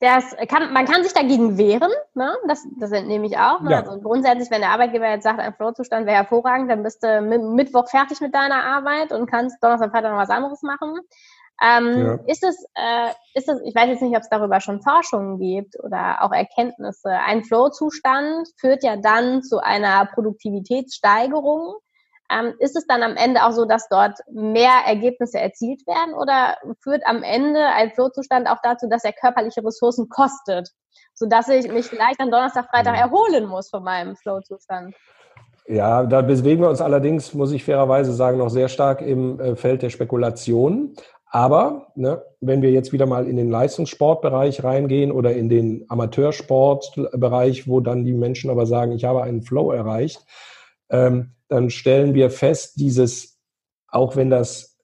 [0.00, 2.34] Das kann, man kann sich dagegen wehren, ne?
[2.48, 3.60] das, das entnehme ich auch.
[3.60, 3.72] Ne?
[3.72, 3.82] Ja.
[3.82, 7.86] Also grundsätzlich, wenn der Arbeitgeber jetzt sagt, ein Flow-Zustand wäre hervorragend, dann bist du Mittwoch
[7.86, 10.98] fertig mit deiner Arbeit und kannst Donnerstag, Freitag noch was anderes machen.
[11.62, 12.18] Ähm, ja.
[12.26, 15.78] Ist es, äh, ist es, ich weiß jetzt nicht, ob es darüber schon Forschungen gibt
[15.82, 17.10] oder auch Erkenntnisse.
[17.10, 21.74] Ein Flow-Zustand führt ja dann zu einer Produktivitätssteigerung.
[22.32, 26.56] Ähm, ist es dann am Ende auch so, dass dort mehr Ergebnisse erzielt werden oder
[26.80, 30.70] führt am Ende ein Flow-Zustand auch dazu, dass er körperliche Ressourcen kostet,
[31.14, 34.94] sodass ich mich vielleicht am Donnerstag, Freitag erholen muss von meinem Flow-Zustand?
[35.66, 39.56] Ja, da bewegen wir uns allerdings, muss ich fairerweise sagen, noch sehr stark im äh,
[39.56, 40.94] Feld der Spekulation.
[41.30, 47.68] Aber ne, wenn wir jetzt wieder mal in den Leistungssportbereich reingehen oder in den Amateursportbereich,
[47.68, 50.26] wo dann die Menschen aber sagen, ich habe einen Flow erreicht,
[50.90, 53.38] ähm, dann stellen wir fest, dieses,
[53.86, 54.78] auch wenn das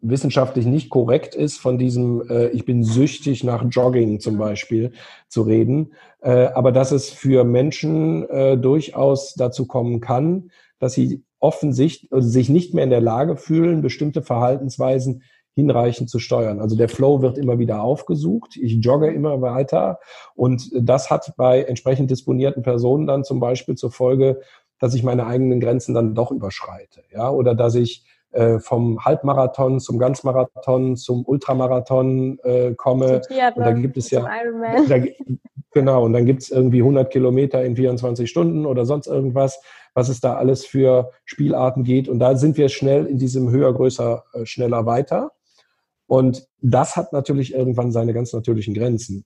[0.00, 4.92] wissenschaftlich nicht korrekt ist, von diesem äh, Ich bin süchtig nach Jogging zum Beispiel
[5.28, 11.24] zu reden, äh, aber dass es für Menschen äh, durchaus dazu kommen kann, dass sie
[11.38, 15.22] offensichtlich also sich nicht mehr in der Lage fühlen, bestimmte Verhaltensweisen
[15.56, 16.60] hinreichend zu steuern.
[16.60, 18.56] Also der Flow wird immer wieder aufgesucht.
[18.56, 19.98] Ich jogge immer weiter.
[20.34, 24.40] Und das hat bei entsprechend disponierten Personen dann zum Beispiel zur Folge,
[24.78, 27.02] dass ich meine eigenen Grenzen dann doch überschreite.
[27.10, 33.22] Ja, oder dass ich äh, vom Halbmarathon zum Ganzmarathon zum Ultramarathon äh, komme.
[33.56, 34.28] Und da gibt es ja,
[34.88, 34.98] da,
[35.72, 39.58] genau, und dann gibt es irgendwie 100 Kilometer in 24 Stunden oder sonst irgendwas,
[39.94, 42.10] was es da alles für Spielarten geht.
[42.10, 45.32] Und da sind wir schnell in diesem höher, größer, äh, schneller weiter.
[46.06, 49.24] Und das hat natürlich irgendwann seine ganz natürlichen Grenzen.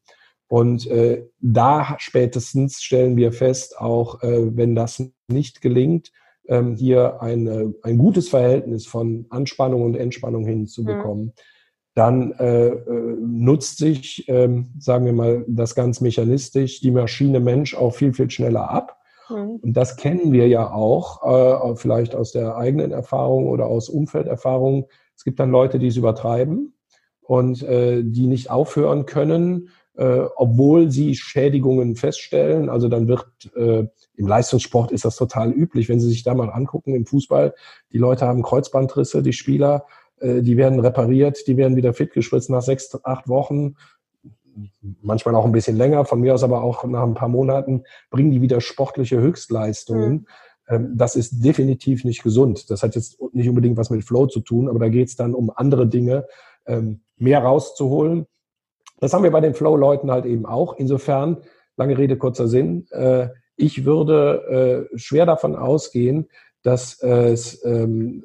[0.49, 6.11] Und äh, da spätestens stellen wir fest, auch äh, wenn das nicht gelingt,
[6.49, 11.33] ähm, hier ein, ein gutes Verhältnis von Anspannung und Entspannung hinzubekommen, mhm.
[11.95, 17.77] dann äh, äh, nutzt sich, ähm, sagen wir mal, das ganz mechanistisch, die Maschine Mensch
[17.77, 18.99] auch viel, viel schneller ab.
[19.29, 19.61] Mhm.
[19.63, 21.23] Und das kennen wir ja auch,
[21.73, 24.89] äh, vielleicht aus der eigenen Erfahrung oder aus Umfelderfahrung.
[25.21, 26.73] Es gibt dann Leute, die es übertreiben
[27.21, 32.71] und äh, die nicht aufhören können, äh, obwohl sie Schädigungen feststellen.
[32.71, 36.49] Also dann wird äh, im Leistungssport ist das total üblich, wenn Sie sich da mal
[36.49, 37.55] angucken im Fußball.
[37.93, 39.85] Die Leute haben Kreuzbandrisse, die Spieler,
[40.21, 43.77] äh, die werden repariert, die werden wieder fit gespritzt nach sechs, acht Wochen.
[45.03, 48.31] Manchmal auch ein bisschen länger, von mir aus aber auch nach ein paar Monaten bringen
[48.31, 50.13] die wieder sportliche Höchstleistungen.
[50.13, 50.27] Mhm
[50.79, 52.71] das ist definitiv nicht gesund.
[52.71, 55.35] Das hat jetzt nicht unbedingt was mit Flow zu tun, aber da geht es dann
[55.35, 56.27] um andere Dinge,
[56.67, 58.27] ähm, mehr rauszuholen.
[59.01, 60.79] Das haben wir bei den Flow-Leuten halt eben auch.
[60.79, 61.39] Insofern,
[61.77, 66.29] lange Rede, kurzer Sinn, äh, ich würde äh, schwer davon ausgehen,
[66.63, 68.25] dass es ähm,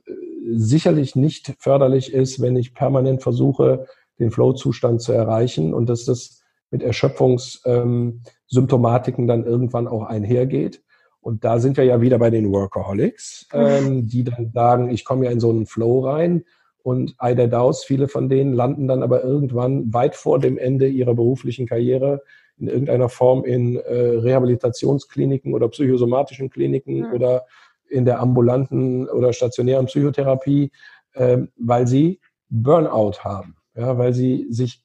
[0.54, 3.88] sicherlich nicht förderlich ist, wenn ich permanent versuche,
[4.20, 10.84] den Flow-Zustand zu erreichen und dass das mit Erschöpfungssymptomatiken ähm, dann irgendwann auch einhergeht.
[11.26, 15.26] Und da sind wir ja wieder bei den Workaholics, ähm, die dann sagen, ich komme
[15.26, 16.46] ja in so einen Flow rein
[16.84, 21.16] und Eider Daus, viele von denen landen dann aber irgendwann weit vor dem Ende ihrer
[21.16, 22.22] beruflichen Karriere
[22.60, 27.14] in irgendeiner Form in äh, Rehabilitationskliniken oder psychosomatischen Kliniken mhm.
[27.14, 27.48] oder
[27.90, 30.72] in der ambulanten oder stationären Psychotherapie,
[31.14, 34.84] äh, weil sie Burnout haben, ja, weil sie sich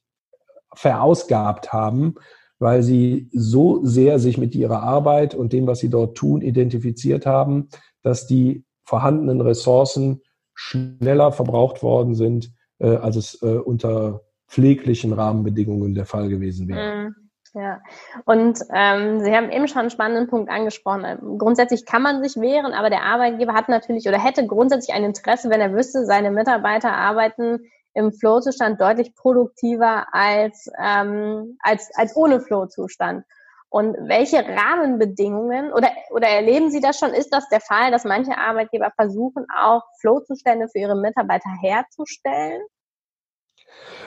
[0.75, 2.15] verausgabt haben,
[2.61, 7.27] weil sie so sehr sich mit ihrer Arbeit und dem, was sie dort tun, identifiziert
[7.27, 7.69] haben,
[8.03, 10.21] dass die vorhandenen Ressourcen
[10.55, 17.09] schneller verbraucht worden sind, äh, als es äh, unter pfleglichen Rahmenbedingungen der Fall gewesen wäre.
[17.09, 17.15] Mhm.
[17.53, 17.81] Ja,
[18.27, 21.05] und ähm, Sie haben eben schon einen spannenden Punkt angesprochen.
[21.05, 25.03] Ähm, grundsätzlich kann man sich wehren, aber der Arbeitgeber hat natürlich oder hätte grundsätzlich ein
[25.03, 27.61] Interesse, wenn er wüsste, seine Mitarbeiter arbeiten
[27.95, 33.25] im Flow-Zustand deutlich produktiver als, ähm, als, als ohne Flow-Zustand.
[33.69, 37.11] Und welche Rahmenbedingungen oder, oder erleben Sie das schon?
[37.11, 42.63] Ist das der Fall, dass manche Arbeitgeber versuchen, auch Flow-Zustände für ihre Mitarbeiter herzustellen?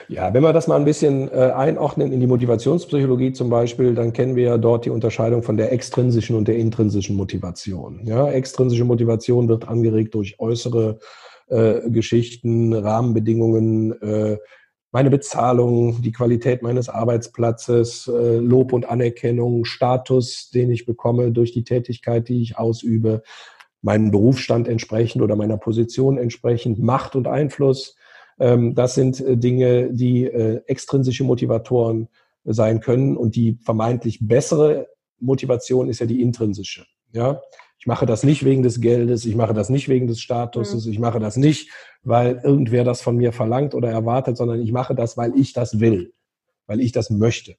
[0.08, 4.12] Ja, wenn wir das mal ein bisschen äh, einordnen in die Motivationspsychologie zum Beispiel, dann
[4.12, 8.00] kennen wir ja dort die Unterscheidung von der extrinsischen und der intrinsischen Motivation.
[8.04, 10.98] Ja, extrinsische Motivation wird angeregt durch äußere
[11.48, 14.38] äh, Geschichten, Rahmenbedingungen, äh,
[14.94, 21.50] meine Bezahlung, die Qualität meines Arbeitsplatzes, äh, Lob und Anerkennung, Status, den ich bekomme durch
[21.50, 23.22] die Tätigkeit, die ich ausübe,
[23.82, 27.96] meinen Berufsstand entsprechend oder meiner Position entsprechend, Macht und Einfluss.
[28.38, 32.08] Ähm, das sind äh, Dinge, die äh, extrinsische Motivatoren
[32.44, 36.86] sein können und die vermeintlich bessere Motivation ist ja die intrinsische.
[37.14, 37.40] Ja,
[37.78, 40.92] ich mache das nicht wegen des Geldes, ich mache das nicht wegen des Statuses, mhm.
[40.92, 41.70] ich mache das nicht,
[42.02, 45.80] weil irgendwer das von mir verlangt oder erwartet, sondern ich mache das, weil ich das
[45.80, 46.12] will,
[46.66, 47.56] weil ich das möchte.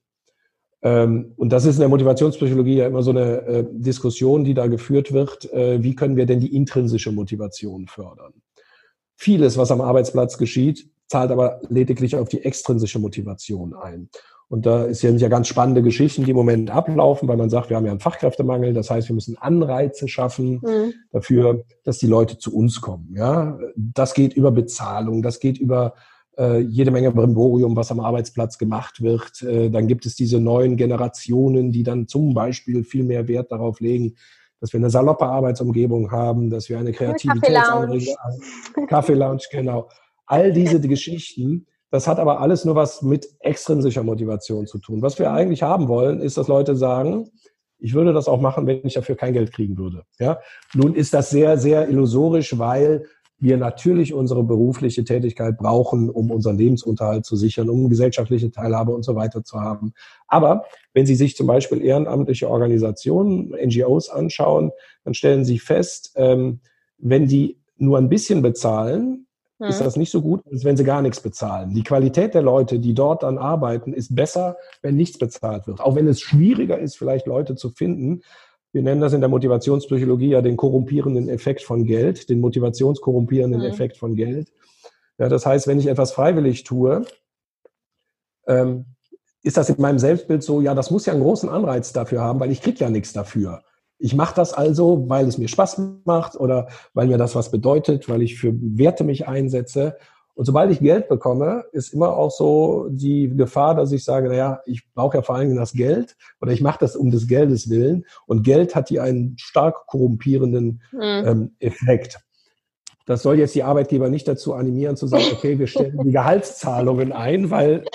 [0.82, 4.68] Ähm, und das ist in der Motivationspsychologie ja immer so eine äh, Diskussion, die da
[4.68, 5.52] geführt wird.
[5.54, 8.34] Äh, wie können wir denn die intrinsische Motivation fördern?
[9.16, 14.10] Vieles, was am Arbeitsplatz geschieht, zahlt aber lediglich auf die extrinsische Motivation ein.
[14.48, 17.70] Und da ist ja, ja ganz spannende Geschichten, die im Moment ablaufen, weil man sagt,
[17.70, 18.74] wir haben ja einen Fachkräftemangel.
[18.74, 20.94] Das heißt, wir müssen Anreize schaffen mhm.
[21.12, 23.14] dafür, dass die Leute zu uns kommen.
[23.16, 25.96] Ja, das geht über Bezahlung, das geht über
[26.38, 29.42] äh, jede Menge Brimborium, was am Arbeitsplatz gemacht wird.
[29.42, 33.80] Äh, dann gibt es diese neuen Generationen, die dann zum Beispiel viel mehr Wert darauf
[33.80, 34.16] legen,
[34.60, 38.88] dass wir eine saloppe Arbeitsumgebung haben, dass wir eine Kreativitätsanregung haben.
[38.88, 39.90] Kaffee-Lounge, genau.
[40.26, 45.02] All diese Geschichten, das hat aber alles nur was mit extrinsischer Motivation zu tun.
[45.02, 47.30] Was wir eigentlich haben wollen, ist, dass Leute sagen,
[47.80, 50.04] ich würde das auch machen, wenn ich dafür kein Geld kriegen würde.
[50.20, 50.40] Ja?
[50.74, 53.06] Nun ist das sehr, sehr illusorisch, weil
[53.38, 59.04] wir natürlich unsere berufliche Tätigkeit brauchen, um unseren Lebensunterhalt zu sichern, um gesellschaftliche Teilhabe und
[59.04, 59.94] so weiter zu haben.
[60.28, 64.72] Aber wenn Sie sich zum Beispiel ehrenamtliche Organisationen, NGOs anschauen,
[65.06, 66.60] dann stellen Sie fest, ähm,
[66.98, 69.28] wenn die nur ein bisschen bezahlen,
[69.60, 69.68] mhm.
[69.68, 71.74] ist das nicht so gut, als wenn sie gar nichts bezahlen.
[71.74, 75.80] Die Qualität der Leute, die dort dann arbeiten, ist besser, wenn nichts bezahlt wird.
[75.80, 78.22] Auch wenn es schwieriger ist, vielleicht Leute zu finden.
[78.72, 83.68] Wir nennen das in der Motivationspsychologie ja den korrumpierenden Effekt von Geld, den motivationskorrumpierenden mhm.
[83.68, 84.52] Effekt von Geld.
[85.18, 87.06] Ja, das heißt, wenn ich etwas freiwillig tue,
[88.48, 88.86] ähm,
[89.44, 92.40] ist das in meinem Selbstbild so, ja, das muss ja einen großen Anreiz dafür haben,
[92.40, 93.62] weil ich kriege ja nichts dafür.
[93.98, 98.10] Ich mache das also, weil es mir Spaß macht oder weil mir das was bedeutet,
[98.10, 99.98] weil ich für Werte mich einsetze.
[100.34, 104.60] Und sobald ich Geld bekomme, ist immer auch so die Gefahr, dass ich sage, naja,
[104.66, 107.70] ich brauche ja vor allen Dingen das Geld oder ich mache das um des Geldes
[107.70, 108.06] willen.
[108.26, 111.02] Und Geld hat hier einen stark korrumpierenden mhm.
[111.02, 112.20] ähm, Effekt.
[113.06, 117.14] Das soll jetzt die Arbeitgeber nicht dazu animieren zu sagen, okay, wir stellen die Gehaltszahlungen
[117.14, 117.86] ein, weil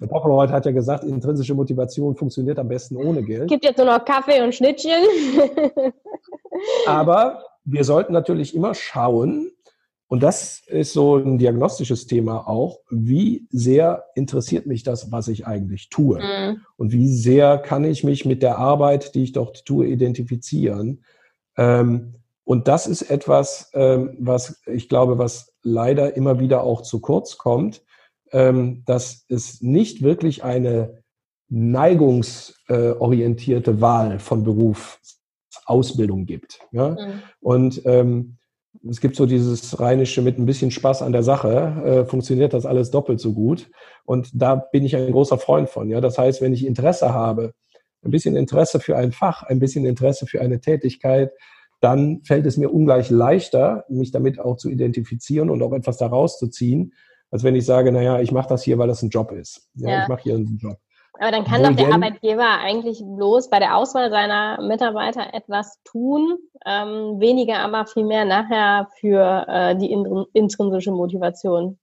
[0.00, 3.48] der Popperleuth hat ja gesagt, intrinsische Motivation funktioniert am besten ohne Geld.
[3.48, 4.90] Gibt jetzt nur noch Kaffee und Schnittchen.
[6.86, 9.50] Aber wir sollten natürlich immer schauen,
[10.08, 15.46] und das ist so ein diagnostisches Thema auch, wie sehr interessiert mich das, was ich
[15.46, 16.20] eigentlich tue?
[16.20, 16.60] Mhm.
[16.76, 21.04] Und wie sehr kann ich mich mit der Arbeit, die ich dort tue, identifizieren?
[21.56, 27.00] Ähm, und das ist etwas, ähm, was ich glaube, was leider immer wieder auch zu
[27.00, 27.82] kurz kommt
[28.84, 31.04] dass es nicht wirklich eine
[31.48, 36.58] neigungsorientierte Wahl von Berufsausbildung gibt.
[36.72, 36.90] Ja?
[36.90, 37.22] Mhm.
[37.40, 38.38] Und ähm,
[38.88, 42.66] es gibt so dieses Rheinische mit ein bisschen Spaß an der Sache, äh, funktioniert das
[42.66, 43.70] alles doppelt so gut.
[44.04, 45.88] Und da bin ich ein großer Freund von.
[45.88, 46.00] Ja?
[46.00, 47.52] Das heißt, wenn ich Interesse habe,
[48.02, 51.30] ein bisschen Interesse für ein Fach, ein bisschen Interesse für eine Tätigkeit,
[51.80, 56.36] dann fällt es mir ungleich leichter, mich damit auch zu identifizieren und auch etwas daraus
[56.38, 56.94] zu ziehen,
[57.34, 59.68] als wenn ich sage, naja, ich mache das hier, weil das ein Job ist.
[59.74, 60.02] Ja, ja.
[60.02, 60.76] Ich mache hier einen Job.
[61.18, 65.80] Aber dann kann Wo doch der Arbeitgeber eigentlich bloß bei der Auswahl seiner Mitarbeiter etwas
[65.82, 69.90] tun, ähm, weniger aber viel mehr nachher für äh, die
[70.32, 71.76] intrinsische Motivation.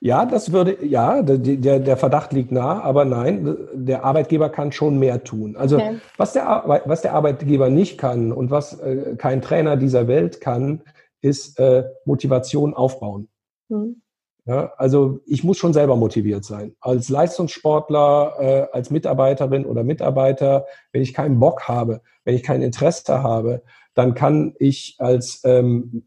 [0.00, 4.98] Ja, das würde, ja, der, der Verdacht liegt nah, aber nein, der Arbeitgeber kann schon
[4.98, 5.56] mehr tun.
[5.56, 6.00] Also okay.
[6.18, 10.82] was, der, was der Arbeitgeber nicht kann und was äh, kein Trainer dieser Welt kann,
[11.22, 13.28] ist äh, Motivation aufbauen.
[13.72, 14.02] Hm.
[14.44, 16.74] Ja, also ich muss schon selber motiviert sein.
[16.80, 22.60] Als Leistungssportler, äh, als Mitarbeiterin oder Mitarbeiter, wenn ich keinen Bock habe, wenn ich kein
[22.60, 23.62] Interesse habe,
[23.94, 26.06] dann kann ich als, ähm,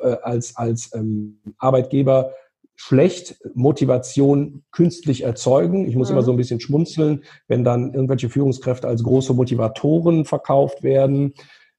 [0.00, 2.32] äh, als, als ähm, Arbeitgeber
[2.76, 5.88] schlecht Motivation künstlich erzeugen.
[5.88, 6.16] Ich muss mhm.
[6.16, 11.34] immer so ein bisschen schmunzeln, wenn dann irgendwelche Führungskräfte als große Motivatoren verkauft werden.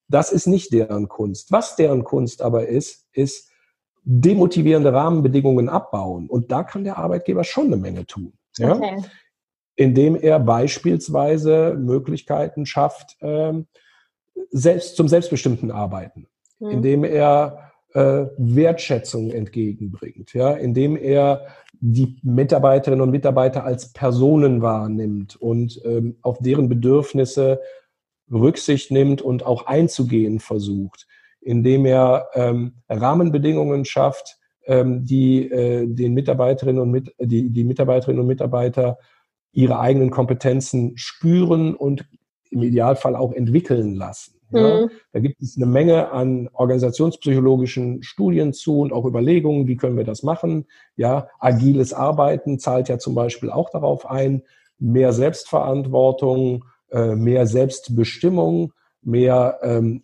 [0.10, 1.54] Das ist nicht deren Kunst.
[1.54, 3.50] Was deren Kunst aber ist, ist
[4.06, 6.30] demotivierende Rahmenbedingungen abbauen.
[6.30, 8.34] Und da kann der Arbeitgeber schon eine Menge tun.
[8.58, 8.76] Ja?
[8.76, 9.04] Okay.
[9.76, 13.68] Indem er beispielsweise Möglichkeiten schafft, ähm,
[14.52, 16.28] selbst zum selbstbestimmten Arbeiten.
[16.60, 16.70] Mhm.
[16.70, 21.48] Indem er äh, Wertschätzung entgegenbringt, ja, indem er
[21.80, 27.62] die Mitarbeiterinnen und Mitarbeiter als Personen wahrnimmt und ähm, auf deren Bedürfnisse
[28.32, 31.08] Rücksicht nimmt und auch einzugehen versucht
[31.45, 38.19] indem er ähm, Rahmenbedingungen schafft, ähm, die äh, den Mitarbeiterinnen und mit, die, die Mitarbeiterinnen
[38.19, 38.97] und Mitarbeiter
[39.51, 42.05] ihre eigenen Kompetenzen spüren und
[42.49, 44.34] im Idealfall auch entwickeln lassen.
[44.51, 44.89] Ja, mhm.
[45.13, 50.03] Da gibt es eine Menge an organisationspsychologischen Studien zu und auch Überlegungen, wie können wir
[50.03, 50.65] das machen.
[50.95, 54.43] Ja, agiles Arbeiten zahlt ja zum Beispiel auch darauf ein,
[54.79, 60.03] mehr Selbstverantwortung, äh, mehr Selbstbestimmung, mehr ähm,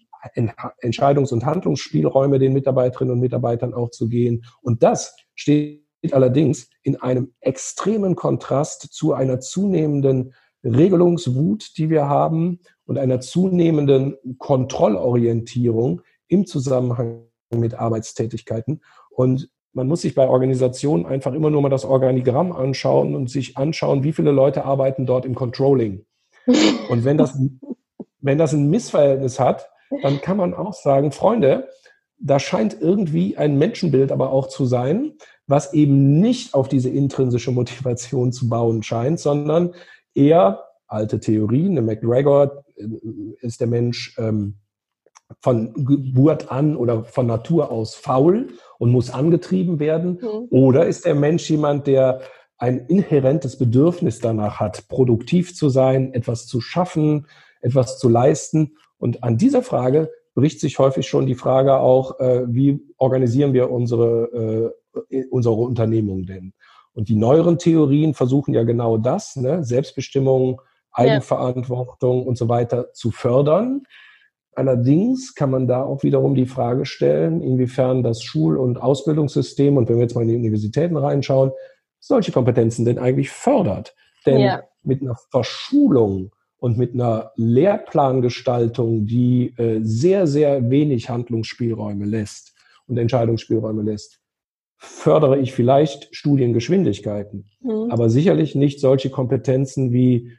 [0.82, 4.44] Entscheidungs- und Handlungsspielräume den Mitarbeiterinnen und Mitarbeitern auch zu gehen.
[4.62, 12.60] Und das steht allerdings in einem extremen Kontrast zu einer zunehmenden Regelungswut, die wir haben
[12.86, 18.82] und einer zunehmenden Kontrollorientierung im Zusammenhang mit Arbeitstätigkeiten.
[19.10, 23.58] Und man muss sich bei Organisationen einfach immer nur mal das Organigramm anschauen und sich
[23.58, 26.06] anschauen, wie viele Leute arbeiten dort im Controlling.
[26.90, 27.40] Und wenn das,
[28.20, 29.71] wenn das ein Missverhältnis hat
[30.02, 31.70] dann kann man auch sagen, Freunde,
[32.18, 35.14] da scheint irgendwie ein Menschenbild aber auch zu sein,
[35.48, 39.74] was eben nicht auf diese intrinsische Motivation zu bauen scheint, sondern
[40.14, 41.72] eher alte Theorien.
[41.72, 42.86] Eine McGregor äh,
[43.42, 44.56] ist der Mensch ähm,
[45.40, 50.20] von Geburt an oder von Natur aus faul und muss angetrieben werden?
[50.22, 50.48] Mhm.
[50.50, 52.22] Oder ist der Mensch jemand, der
[52.58, 57.26] ein inhärentes Bedürfnis danach hat, produktiv zu sein, etwas zu schaffen,
[57.62, 62.44] etwas zu leisten und an dieser Frage bricht sich häufig schon die Frage auch, äh,
[62.48, 64.74] wie organisieren wir unsere,
[65.10, 66.54] äh, unsere Unternehmung denn?
[66.94, 69.64] Und die neueren Theorien versuchen ja genau das, ne?
[69.64, 72.28] Selbstbestimmung, Eigenverantwortung ja.
[72.28, 73.84] und so weiter zu fördern.
[74.54, 79.90] Allerdings kann man da auch wiederum die Frage stellen, inwiefern das Schul- und Ausbildungssystem, und
[79.90, 81.52] wenn wir jetzt mal in die Universitäten reinschauen,
[82.00, 83.96] solche Kompetenzen denn eigentlich fördert.
[84.26, 84.62] Denn ja.
[84.84, 86.32] mit einer Verschulung
[86.62, 92.54] und mit einer Lehrplangestaltung, die äh, sehr, sehr wenig Handlungsspielräume lässt
[92.86, 94.20] und Entscheidungsspielräume lässt,
[94.78, 97.90] fördere ich vielleicht Studiengeschwindigkeiten, mhm.
[97.90, 100.34] aber sicherlich nicht solche Kompetenzen wie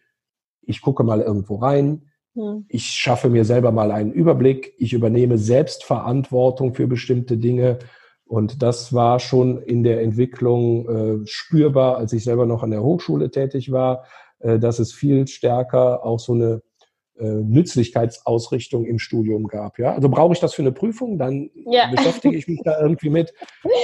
[0.65, 2.03] ich gucke mal irgendwo rein,
[2.35, 2.67] mhm.
[2.69, 7.81] ich schaffe mir selber mal einen Überblick, ich übernehme Selbstverantwortung für bestimmte Dinge
[8.27, 12.85] und das war schon in der Entwicklung äh, spürbar, als ich selber noch an der
[12.85, 14.05] Hochschule tätig war,
[14.43, 16.61] dass es viel stärker auch so eine äh,
[17.23, 19.79] Nützlichkeitsausrichtung im Studium gab.
[19.79, 19.93] Ja?
[19.93, 21.91] Also brauche ich das für eine Prüfung, dann ja.
[21.95, 23.33] beschäftige ich mich da irgendwie mit.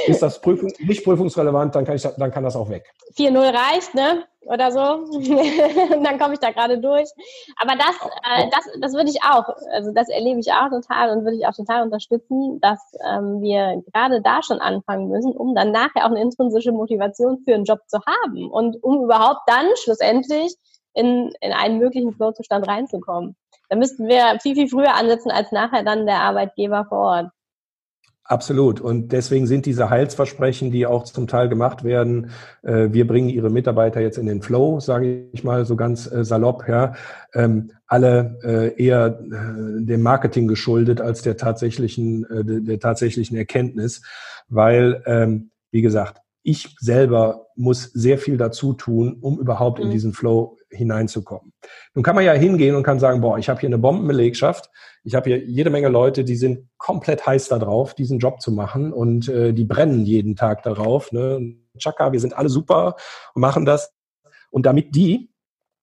[0.07, 2.93] Ist das Prüfung, nicht prüfungsrelevant, dann kann, ich, dann kann das auch weg.
[3.17, 4.25] 4-0 reicht, ne?
[4.43, 4.79] Oder so.
[6.03, 7.09] dann komme ich da gerade durch.
[7.61, 11.25] Aber das, äh, das, das würde ich auch, also das erlebe ich auch total und
[11.25, 15.71] würde ich auch total unterstützen, dass ähm, wir gerade da schon anfangen müssen, um dann
[15.71, 20.57] nachher auch eine intrinsische Motivation für einen Job zu haben und um überhaupt dann schlussendlich
[20.99, 23.37] in, in einen möglichen Flow-Zustand reinzukommen.
[23.69, 27.31] Da müssten wir viel, viel früher ansetzen als nachher dann der Arbeitgeber vor Ort.
[28.25, 28.79] Absolut.
[28.79, 32.31] Und deswegen sind diese Heilsversprechen, die auch zum Teil gemacht werden,
[32.63, 36.25] äh, wir bringen Ihre Mitarbeiter jetzt in den Flow, sage ich mal so ganz äh,
[36.25, 36.95] salopp, ja,
[37.33, 44.03] ähm, alle äh, eher dem Marketing geschuldet als der tatsächlichen, der tatsächlichen Erkenntnis,
[44.49, 49.87] weil, ähm, wie gesagt, ich selber muss sehr viel dazu tun, um überhaupt mhm.
[49.87, 51.53] in diesen Flow hineinzukommen.
[51.95, 54.71] Nun kann man ja hingehen und kann sagen, boah, ich habe hier eine Bombenbelegschaft,
[55.05, 58.93] ich habe hier jede Menge Leute, die sind komplett heiß darauf, diesen Job zu machen
[58.93, 61.13] und äh, die brennen jeden Tag darauf.
[61.13, 61.57] Ne?
[61.79, 62.97] Chaka, wir sind alle super
[63.35, 63.95] und machen das.
[64.51, 65.31] Und damit die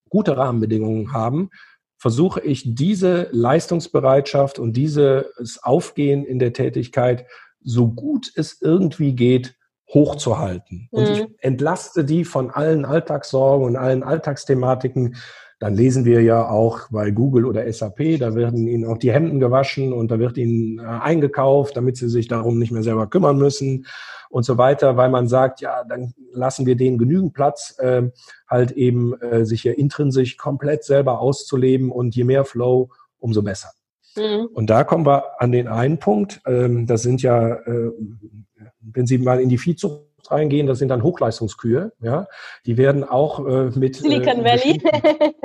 [0.09, 1.49] gute Rahmenbedingungen haben,
[1.97, 7.25] versuche ich diese Leistungsbereitschaft und dieses Aufgehen in der Tätigkeit
[7.61, 9.55] so gut es irgendwie geht
[9.93, 10.87] hochzuhalten.
[10.91, 11.35] Und ich mhm.
[11.39, 15.15] entlaste die von allen Alltagssorgen und allen Alltagsthematiken.
[15.59, 19.39] Dann lesen wir ja auch bei Google oder SAP, da werden ihnen auch die Hemden
[19.39, 23.37] gewaschen und da wird ihnen äh, eingekauft, damit sie sich darum nicht mehr selber kümmern
[23.37, 23.85] müssen
[24.29, 28.03] und so weiter, weil man sagt, ja, dann lassen wir denen genügend Platz, äh,
[28.49, 33.69] halt eben äh, sich hier intrinsisch komplett selber auszuleben und je mehr Flow, umso besser.
[34.17, 34.47] Mhm.
[34.53, 37.91] Und da kommen wir an den einen Punkt, ähm, das sind ja äh,
[38.93, 42.27] wenn Sie mal in die Viehzucht reingehen, das sind dann Hochleistungskühe, ja,
[42.65, 44.79] die werden auch äh, mit, Silicon äh, Valley.
[44.79, 45.35] Bestimmten,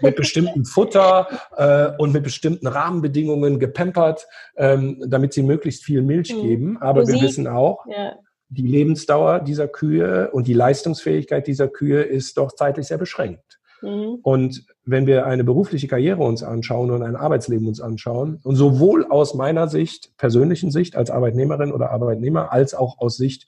[0.00, 4.26] mit bestimmtem Futter äh, und mit bestimmten Rahmenbedingungen gepampert,
[4.56, 6.42] ähm, damit sie möglichst viel Milch mhm.
[6.42, 6.78] geben.
[6.80, 7.16] Aber Musik.
[7.16, 8.14] wir wissen auch, ja.
[8.48, 13.57] die Lebensdauer dieser Kühe und die Leistungsfähigkeit dieser Kühe ist doch zeitlich sehr beschränkt.
[13.82, 14.18] Mhm.
[14.22, 19.06] Und wenn wir eine berufliche Karriere uns anschauen und ein Arbeitsleben uns anschauen, und sowohl
[19.06, 23.46] aus meiner Sicht, persönlichen Sicht als Arbeitnehmerin oder Arbeitnehmer, als auch aus Sicht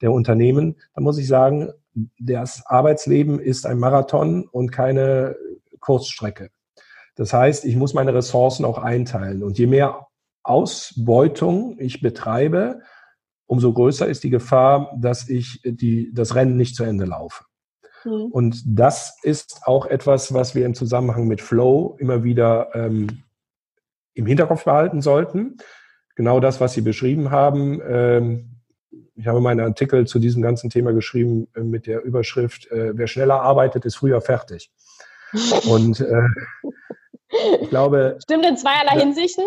[0.00, 1.70] der Unternehmen, dann muss ich sagen,
[2.18, 5.36] das Arbeitsleben ist ein Marathon und keine
[5.80, 6.50] Kurzstrecke.
[7.16, 9.42] Das heißt, ich muss meine Ressourcen auch einteilen.
[9.42, 10.06] Und je mehr
[10.42, 12.80] Ausbeutung ich betreibe,
[13.46, 17.44] umso größer ist die Gefahr, dass ich die, das Rennen nicht zu Ende laufe.
[18.04, 18.26] Mhm.
[18.30, 23.22] Und das ist auch etwas, was wir im Zusammenhang mit Flow immer wieder ähm,
[24.14, 25.58] im Hinterkopf behalten sollten.
[26.16, 27.80] Genau das, was Sie beschrieben haben.
[27.86, 28.50] Ähm,
[29.14, 33.06] ich habe meinen Artikel zu diesem ganzen Thema geschrieben äh, mit der Überschrift, äh, wer
[33.06, 34.70] schneller arbeitet, ist früher fertig.
[35.68, 36.22] Und äh,
[37.60, 38.18] ich glaube.
[38.22, 39.44] Stimmt in zweierlei Hinsichten.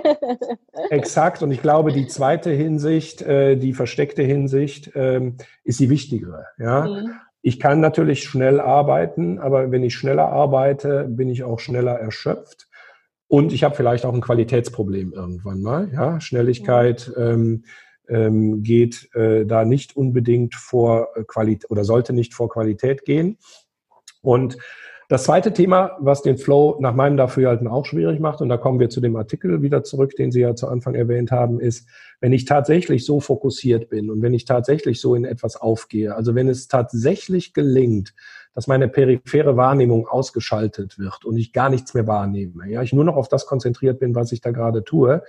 [0.90, 1.42] exakt.
[1.42, 6.46] Und ich glaube, die zweite Hinsicht, äh, die versteckte Hinsicht, ähm, ist die wichtigere.
[6.58, 6.86] Ja.
[6.86, 7.14] Mhm.
[7.46, 12.66] Ich kann natürlich schnell arbeiten, aber wenn ich schneller arbeite, bin ich auch schneller erschöpft.
[13.28, 15.88] Und ich habe vielleicht auch ein Qualitätsproblem irgendwann mal.
[15.92, 17.62] Ja, Schnelligkeit ähm,
[18.08, 23.38] ähm, geht äh, da nicht unbedingt vor Qualität oder sollte nicht vor Qualität gehen.
[24.22, 24.58] Und
[25.08, 28.80] das zweite Thema, was den Flow nach meinem Dafürhalten auch schwierig macht, und da kommen
[28.80, 31.88] wir zu dem Artikel wieder zurück, den Sie ja zu Anfang erwähnt haben, ist,
[32.20, 36.34] wenn ich tatsächlich so fokussiert bin und wenn ich tatsächlich so in etwas aufgehe, also
[36.34, 38.14] wenn es tatsächlich gelingt,
[38.54, 43.04] dass meine periphere Wahrnehmung ausgeschaltet wird und ich gar nichts mehr wahrnehme, ja, ich nur
[43.04, 45.22] noch auf das konzentriert bin, was ich da gerade tue,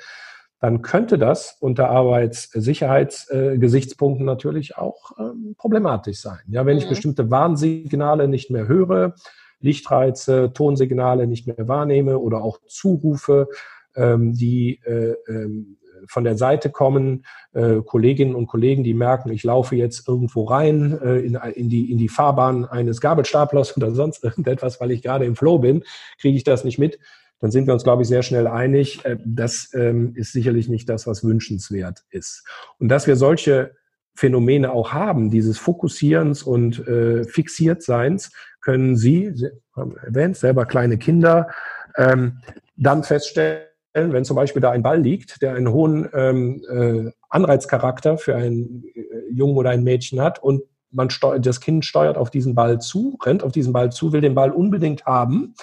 [0.60, 6.40] dann könnte das unter Arbeitssicherheitsgesichtspunkten natürlich auch ähm, problematisch sein.
[6.48, 6.90] Ja, wenn ich mhm.
[6.90, 9.14] bestimmte Warnsignale nicht mehr höre,
[9.60, 13.48] Lichtreize, Tonsignale nicht mehr wahrnehme oder auch Zurufe,
[13.96, 15.78] ähm, die äh, ähm,
[16.08, 21.00] von der Seite kommen, äh, Kolleginnen und Kollegen, die merken, ich laufe jetzt irgendwo rein
[21.02, 25.26] äh, in, in, die, in die Fahrbahn eines Gabelstaplers oder sonst irgendetwas, weil ich gerade
[25.26, 25.84] im Flow bin,
[26.20, 27.00] kriege ich das nicht mit.
[27.40, 30.88] dann sind wir uns, glaube ich, sehr schnell einig, äh, das ähm, ist sicherlich nicht
[30.90, 32.46] das, was wünschenswert ist.
[32.80, 33.76] Und dass wir solche
[34.18, 40.98] Phänomene auch haben, dieses Fokussierens und äh, Fixiertseins, können Sie, Sie haben erwähnt, selber kleine
[40.98, 41.50] Kinder,
[41.98, 42.40] ähm,
[42.76, 43.62] dann feststellen,
[43.94, 48.84] wenn zum Beispiel da ein Ball liegt, der einen hohen ähm, äh, Anreizcharakter für einen
[48.96, 52.82] äh, Jungen oder ein Mädchen hat und man steuert, das Kind steuert auf diesen Ball
[52.82, 55.54] zu, rennt auf diesen Ball zu, will den Ball unbedingt haben.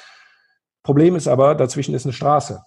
[0.84, 2.62] Problem ist aber, dazwischen ist eine Straße.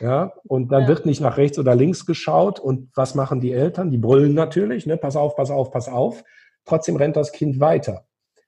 [0.00, 0.88] Ja, und dann ja.
[0.88, 2.60] wird nicht nach rechts oder links geschaut.
[2.60, 3.90] Und was machen die Eltern?
[3.90, 4.96] Die brüllen natürlich, ne?
[4.96, 6.22] Pass auf, pass auf, pass auf.
[6.64, 8.04] Trotzdem rennt das Kind weiter.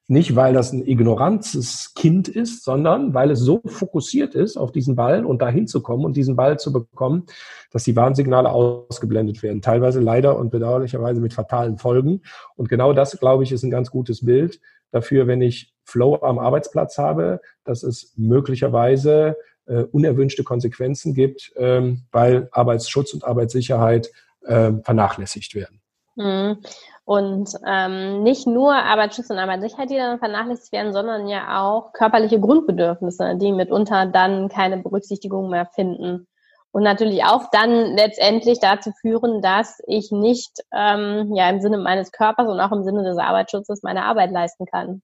[0.06, 4.96] Nicht, weil das ein ignorantes Kind ist, sondern weil es so fokussiert ist auf diesen
[4.96, 7.24] Ball und dahin zu kommen und diesen Ball zu bekommen,
[7.70, 9.62] dass die Warnsignale ausgeblendet werden.
[9.62, 12.20] Teilweise leider und bedauerlicherweise mit fatalen Folgen.
[12.54, 14.60] Und genau das, glaube ich, ist ein ganz gutes Bild
[14.90, 19.36] dafür, wenn ich Flow am Arbeitsplatz habe, dass es möglicherweise
[19.66, 24.10] äh, unerwünschte Konsequenzen gibt, ähm, weil Arbeitsschutz und Arbeitssicherheit
[24.42, 25.80] äh, vernachlässigt werden.
[26.16, 26.58] Mhm.
[27.06, 32.40] Und ähm, nicht nur Arbeitsschutz und Arbeitssicherheit, die dann vernachlässigt werden, sondern ja auch körperliche
[32.40, 36.26] Grundbedürfnisse, die mitunter dann keine Berücksichtigung mehr finden.
[36.72, 42.10] Und natürlich auch dann letztendlich dazu führen, dass ich nicht ähm, ja im Sinne meines
[42.10, 45.02] Körpers und auch im Sinne des Arbeitsschutzes meine Arbeit leisten kann.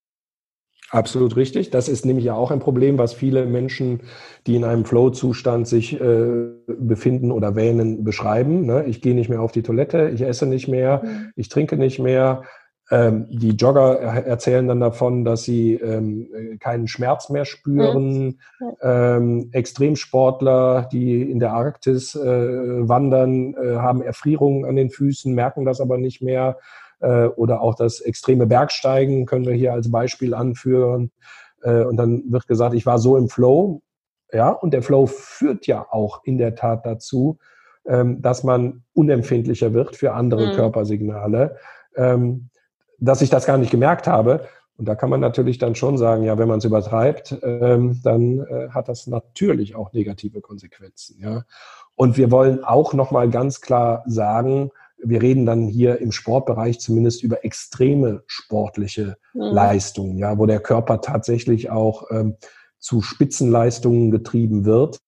[0.90, 1.70] Absolut richtig.
[1.70, 4.00] Das ist nämlich ja auch ein Problem, was viele Menschen,
[4.46, 8.66] die in einem Flow-Zustand sich äh, befinden oder wähnen, beschreiben.
[8.66, 8.84] Ne?
[8.86, 11.32] Ich gehe nicht mehr auf die Toilette, ich esse nicht mehr, mhm.
[11.36, 12.42] ich trinke nicht mehr.
[12.90, 16.28] Ähm, die Jogger erzählen dann davon, dass sie ähm,
[16.58, 18.38] keinen Schmerz mehr spüren.
[18.58, 18.66] Mhm.
[18.82, 25.64] Ähm, Extremsportler, die in der Arktis äh, wandern, äh, haben Erfrierungen an den Füßen, merken
[25.64, 26.56] das aber nicht mehr
[27.00, 31.10] äh, oder auch das extreme Bergsteigen können wir hier als Beispiel anführen.
[31.62, 33.82] Äh, und dann wird gesagt, ich war so im Flow.
[34.32, 37.38] Ja, und der Flow führt ja auch in der Tat dazu,
[37.86, 40.52] ähm, dass man unempfindlicher wird für andere mhm.
[40.52, 41.56] Körpersignale,
[41.96, 42.50] ähm,
[42.98, 44.46] dass ich das gar nicht gemerkt habe.
[44.76, 48.40] Und da kann man natürlich dann schon sagen, ja, wenn man es übertreibt, ähm, dann
[48.40, 51.20] äh, hat das natürlich auch negative Konsequenzen.
[51.20, 51.42] Ja.
[51.96, 54.70] Und wir wollen auch nochmal ganz klar sagen,
[55.02, 59.40] wir reden dann hier im Sportbereich zumindest über extreme sportliche mhm.
[59.40, 62.36] Leistungen, ja, wo der Körper tatsächlich auch ähm,
[62.78, 64.98] zu Spitzenleistungen getrieben wird.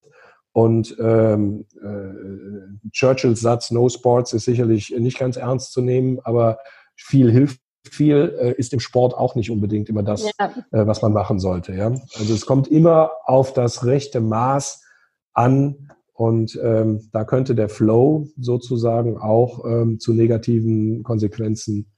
[0.52, 6.58] Und ähm, äh, Churchills Satz No Sports ist sicherlich nicht ganz ernst zu nehmen, aber
[6.94, 10.46] viel hilft viel äh, ist im Sport auch nicht unbedingt immer das, ja.
[10.70, 11.74] äh, was man machen sollte.
[11.74, 11.88] Ja?
[11.88, 14.84] Also es kommt immer auf das rechte Maß
[15.32, 21.92] an, und ähm, da könnte der Flow sozusagen auch ähm, zu negativen Konsequenzen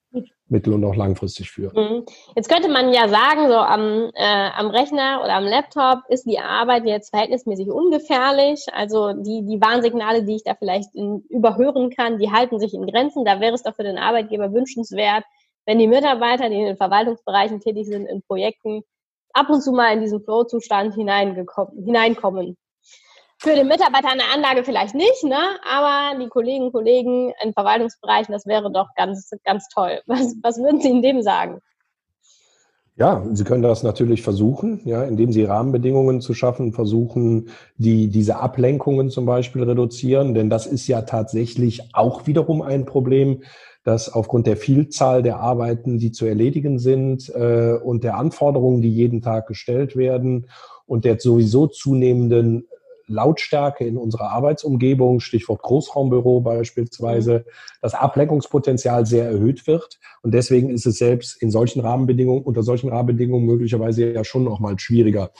[0.48, 1.74] mittel- und auch langfristig führen.
[1.74, 2.04] Mhm.
[2.36, 6.38] Jetzt könnte man ja sagen, so am, äh, am Rechner oder am Laptop ist die
[6.38, 8.66] Arbeit jetzt verhältnismäßig ungefährlich.
[8.72, 12.86] Also die, die Warnsignale, die ich da vielleicht in, überhören kann, die halten sich in
[12.86, 13.24] Grenzen.
[13.24, 15.24] Da wäre es doch für den Arbeitgeber wünschenswert,
[15.66, 18.82] wenn die Mitarbeiter, die in den Verwaltungsbereichen tätig sind, in Projekten,
[19.32, 22.56] ab und zu mal in diesen Flow-Zustand hineinkommen
[23.38, 25.38] für den Mitarbeiter eine Anlage vielleicht nicht, ne?
[25.68, 30.00] aber die Kollegen, Kollegen in Verwaltungsbereichen, das wäre doch ganz, ganz toll.
[30.06, 31.60] Was, was würden Sie in dem sagen?
[32.96, 38.36] Ja, Sie können das natürlich versuchen, ja, indem Sie Rahmenbedingungen zu schaffen, versuchen, die diese
[38.36, 43.42] Ablenkungen zum Beispiel reduzieren, denn das ist ja tatsächlich auch wiederum ein Problem,
[43.82, 48.92] dass aufgrund der Vielzahl der Arbeiten, die zu erledigen sind äh, und der Anforderungen, die
[48.92, 50.46] jeden Tag gestellt werden
[50.86, 52.68] und der sowieso zunehmenden
[53.06, 57.44] Lautstärke in unserer Arbeitsumgebung, Stichwort Großraumbüro beispielsweise,
[57.80, 59.98] das Ablenkungspotenzial sehr erhöht wird.
[60.22, 64.60] Und deswegen ist es selbst in solchen Rahmenbedingungen, unter solchen Rahmenbedingungen möglicherweise ja schon noch
[64.60, 65.30] mal schwieriger,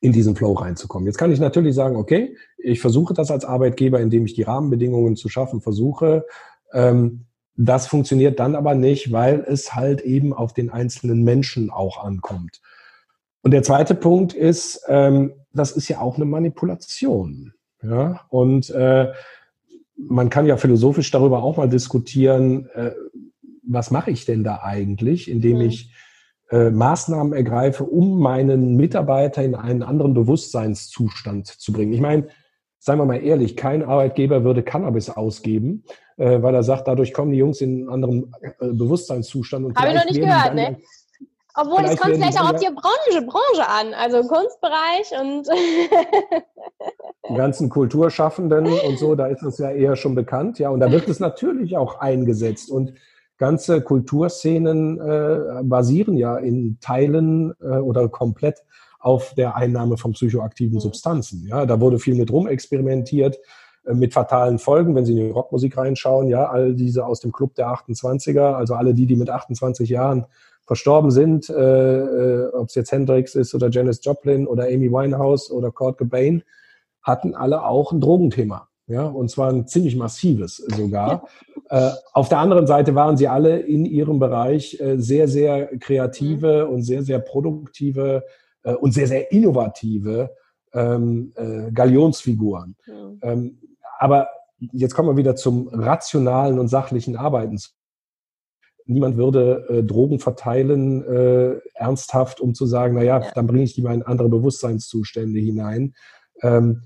[0.00, 1.06] in diesen Flow reinzukommen.
[1.06, 5.16] Jetzt kann ich natürlich sagen, okay, ich versuche das als Arbeitgeber, indem ich die Rahmenbedingungen
[5.16, 6.26] zu schaffen versuche.
[6.72, 7.26] Ähm,
[7.56, 12.60] das funktioniert dann aber nicht, weil es halt eben auf den einzelnen Menschen auch ankommt.
[13.44, 17.52] Und der zweite Punkt ist, ähm, das ist ja auch eine Manipulation.
[17.82, 18.22] Ja?
[18.30, 19.12] Und äh,
[19.96, 22.92] man kann ja philosophisch darüber auch mal diskutieren, äh,
[23.62, 25.62] was mache ich denn da eigentlich, indem mhm.
[25.62, 25.92] ich
[26.50, 31.92] äh, Maßnahmen ergreife, um meinen Mitarbeiter in einen anderen Bewusstseinszustand zu bringen.
[31.92, 32.28] Ich meine,
[32.78, 35.84] seien wir mal ehrlich, kein Arbeitgeber würde Cannabis ausgeben,
[36.16, 39.76] äh, weil er sagt, dadurch kommen die Jungs in einen anderen äh, Bewusstseinszustand.
[39.76, 40.78] Habe ich noch nicht gehört, ne?
[41.56, 45.48] Obwohl, es kommt vielleicht auch auf die Branche, Branche an, also Kunstbereich und
[47.30, 50.90] die ganzen Kulturschaffenden und so, da ist es ja eher schon bekannt, ja, und da
[50.90, 52.94] wird es natürlich auch eingesetzt und
[53.38, 58.64] ganze Kulturszenen äh, basieren ja in Teilen äh, oder komplett
[58.98, 60.80] auf der Einnahme von psychoaktiven mhm.
[60.80, 61.46] Substanzen.
[61.46, 63.38] Ja, da wurde viel mit rumexperimentiert
[63.84, 67.32] äh, mit fatalen Folgen, wenn Sie in die Rockmusik reinschauen, ja, all diese aus dem
[67.32, 70.26] Club der 28er, also alle die, die mit 28 Jahren
[70.66, 71.54] verstorben sind, äh,
[71.98, 76.42] äh, ob es jetzt Hendrix ist oder Janis Joplin oder Amy Winehouse oder Kurt Cobain,
[77.02, 78.68] hatten alle auch ein Drogenthema.
[78.86, 81.26] Ja, und zwar ein ziemlich massives sogar.
[81.70, 81.90] Ja.
[81.90, 86.66] Äh, auf der anderen Seite waren sie alle in ihrem Bereich äh, sehr, sehr kreative
[86.66, 86.74] mhm.
[86.74, 88.24] und sehr, sehr produktive
[88.62, 90.30] äh, und sehr, sehr innovative
[90.74, 92.76] ähm, äh, Galionsfiguren.
[92.86, 93.18] Mhm.
[93.22, 93.58] Ähm,
[93.98, 94.28] aber
[94.72, 97.58] jetzt kommen wir wieder zum rationalen und sachlichen Arbeiten.
[98.86, 103.30] Niemand würde äh, Drogen verteilen, äh, ernsthaft, um zu sagen, naja, ja.
[103.34, 105.94] dann bringe ich die mal in andere Bewusstseinszustände hinein.
[106.42, 106.82] Ähm,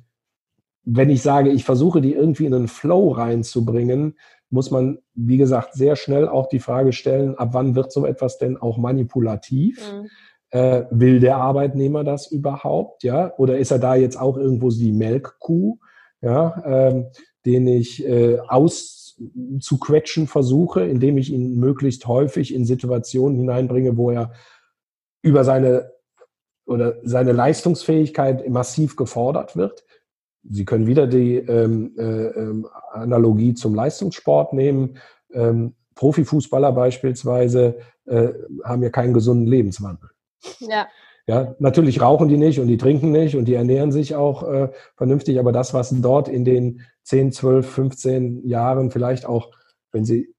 [0.85, 4.17] wenn ich sage, ich versuche die irgendwie in einen Flow reinzubringen,
[4.51, 8.39] muss man, wie gesagt, sehr schnell auch die Frage stellen, ab wann wird so etwas
[8.39, 9.81] denn auch manipulativ?
[9.93, 10.09] Mhm.
[10.51, 13.03] Äh, will der Arbeitnehmer das überhaupt?
[13.03, 15.77] Ja, oder ist er da jetzt auch irgendwo die Melkkuh?
[16.23, 17.07] Ja, ähm,
[17.45, 18.39] den ich äh,
[19.57, 24.33] auszuquetschen versuche, indem ich ihn möglichst häufig in Situationen hineinbringe, wo er
[25.23, 25.93] über seine
[26.66, 29.85] oder seine Leistungsfähigkeit massiv gefordert wird.
[30.51, 34.99] Sie können wieder die ähm, äh, ähm, Analogie zum Leistungssport nehmen.
[35.33, 38.29] Ähm, Profifußballer beispielsweise äh,
[38.64, 40.11] haben ja keinen gesunden Lebenswandel.
[40.61, 40.87] Ja.
[41.27, 44.71] Ja, natürlich rauchen die nicht und die trinken nicht und die ernähren sich auch äh,
[44.97, 49.51] vernünftig, aber das, was dort in den 10, 12, 15 Jahren vielleicht auch,
[49.93, 50.35] wenn sie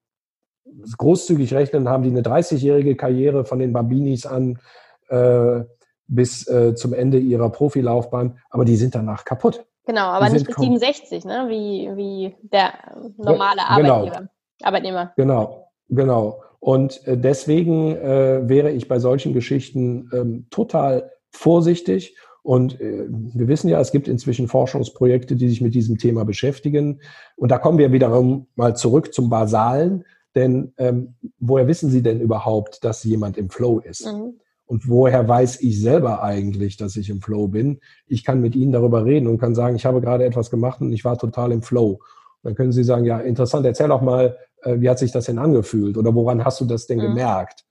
[0.98, 4.60] großzügig rechnen, haben die eine 30-jährige Karriere von den Babinis an
[5.08, 5.62] äh,
[6.06, 9.66] bis äh, zum Ende ihrer Profilaufbahn, aber die sind danach kaputt.
[9.86, 11.48] Genau, aber nicht bis 67, ne?
[11.50, 12.74] wie, wie der
[13.18, 13.94] normale genau.
[13.96, 14.30] Arbeitgeber,
[14.62, 15.14] Arbeitnehmer.
[15.18, 16.44] Genau, genau.
[16.60, 22.16] Und äh, deswegen äh, wäre ich bei solchen Geschichten ähm, total vorsichtig.
[22.50, 27.00] Und äh, wir wissen ja, es gibt inzwischen Forschungsprojekte, die sich mit diesem Thema beschäftigen.
[27.36, 30.04] Und da kommen wir wiederum mal zurück zum Basalen.
[30.34, 34.12] Denn ähm, woher wissen Sie denn überhaupt, dass jemand im Flow ist?
[34.12, 34.40] Mhm.
[34.66, 37.82] Und woher weiß ich selber eigentlich, dass ich im Flow bin?
[38.08, 40.92] Ich kann mit Ihnen darüber reden und kann sagen, ich habe gerade etwas gemacht und
[40.92, 42.00] ich war total im Flow.
[42.42, 45.38] Dann können Sie sagen, ja, interessant, erzähl doch mal, äh, wie hat sich das denn
[45.38, 47.04] angefühlt oder woran hast du das denn mhm.
[47.04, 47.66] gemerkt?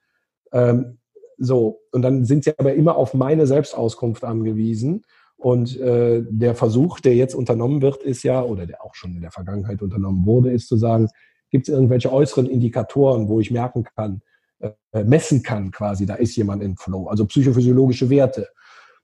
[0.52, 0.98] Ähm,
[1.39, 5.05] so, und dann sind sie aber immer auf meine Selbstauskunft angewiesen.
[5.36, 9.20] Und äh, der Versuch, der jetzt unternommen wird, ist ja, oder der auch schon in
[9.20, 11.09] der Vergangenheit unternommen wurde, ist zu sagen,
[11.51, 14.20] gibt es irgendwelche äußeren Indikatoren, wo ich merken kann,
[14.59, 17.07] äh, messen kann quasi, da ist jemand in Flow.
[17.07, 18.49] Also psychophysiologische Werte.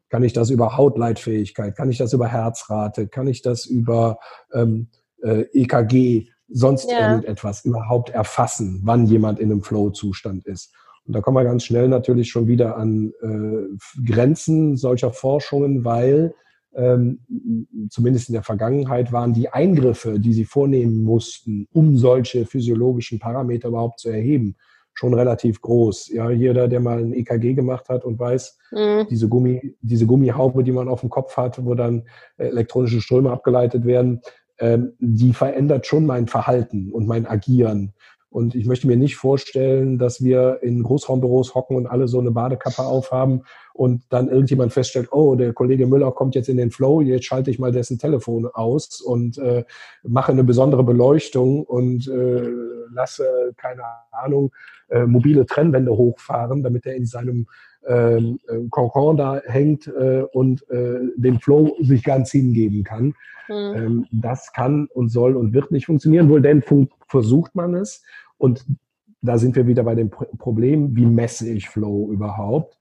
[0.09, 1.76] Kann ich das über Hautleitfähigkeit?
[1.76, 3.07] Kann ich das über Herzrate?
[3.07, 4.18] Kann ich das über
[4.53, 4.89] ähm,
[5.22, 6.28] äh, EKG?
[6.49, 7.11] sonst ja.
[7.11, 10.72] irgendetwas überhaupt erfassen, wann jemand in einem Flow-Zustand ist.
[11.07, 16.34] Und da kommen wir ganz schnell natürlich schon wieder an äh, Grenzen solcher Forschungen, weil
[16.74, 17.20] ähm,
[17.90, 23.68] zumindest in der Vergangenheit waren die Eingriffe, die sie vornehmen mussten, um solche physiologischen Parameter
[23.68, 24.57] überhaupt zu erheben,
[24.92, 26.09] schon relativ groß.
[26.09, 29.07] Ja, jeder, der mal ein EKG gemacht hat und weiß, mhm.
[29.11, 32.05] diese Gummi, diese Gummihaube, die man auf dem Kopf hat, wo dann
[32.38, 34.20] elektronische Ströme abgeleitet werden,
[34.59, 37.92] ähm, die verändert schon mein Verhalten und mein Agieren.
[38.35, 42.32] Und ich möchte mir nicht vorstellen, dass wir in Großraumbüros hocken und alle so eine
[42.32, 43.43] Badekappe aufhaben
[43.74, 47.53] und dann irgendjemand feststellt, oh, der Kollege Müller kommt jetzt in den Flow, jetzt schalte
[47.53, 49.62] ich mal dessen Telefon aus und äh,
[50.03, 52.51] mache eine besondere Beleuchtung und äh,
[52.93, 54.51] lasse, keine Ahnung,
[54.89, 57.47] äh, mobile Trennwände hochfahren, damit er in seinem
[57.87, 63.14] ähm, äh, Concon da hängt äh, und äh, dem Flow sich ganz hingeben kann.
[63.49, 63.74] Mhm.
[63.76, 66.28] Ähm, das kann und soll und wird nicht funktionieren.
[66.28, 66.64] Wohl denn
[67.09, 68.03] versucht man es.
[68.39, 68.64] Und
[69.20, 72.78] da sind wir wieder bei dem Problem, wie messe ich Flow überhaupt?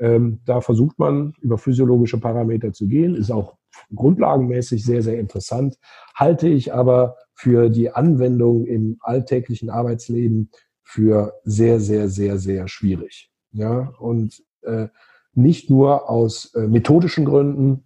[0.00, 3.56] Ähm, da versucht man über physiologische Parameter zu gehen, ist auch
[3.94, 5.78] grundlagenmäßig sehr, sehr interessant,
[6.14, 10.50] halte ich aber für die Anwendung im alltäglichen Arbeitsleben
[10.82, 13.30] für sehr, sehr, sehr, sehr schwierig.
[13.52, 14.88] Ja, und äh,
[15.32, 17.84] nicht nur aus äh, methodischen Gründen,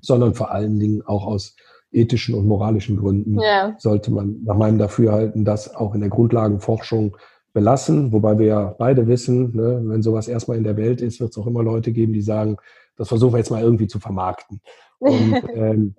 [0.00, 1.56] sondern vor allen Dingen auch aus
[1.90, 3.74] ethischen und moralischen Gründen ja.
[3.78, 7.16] sollte man nach meinem Dafürhalten das auch in der Grundlagenforschung
[7.52, 11.30] belassen, wobei wir ja beide wissen, ne, wenn sowas erstmal in der Welt ist, wird
[11.30, 12.56] es auch immer Leute geben, die sagen,
[12.96, 14.60] das versuchen wir jetzt mal irgendwie zu vermarkten.
[14.98, 15.94] Und ähm,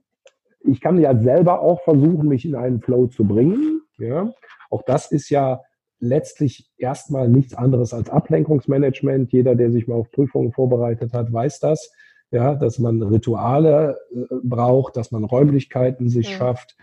[0.62, 3.82] ich kann ja selber auch versuchen, mich in einen Flow zu bringen.
[3.98, 4.32] Ja,
[4.70, 5.62] auch das ist ja
[6.00, 9.32] letztlich erstmal nichts anderes als Ablenkungsmanagement.
[9.32, 11.92] Jeder, der sich mal auf Prüfungen vorbereitet hat, weiß das
[12.32, 16.38] ja, dass man Rituale äh, braucht, dass man Räumlichkeiten sich ja.
[16.38, 16.78] schafft,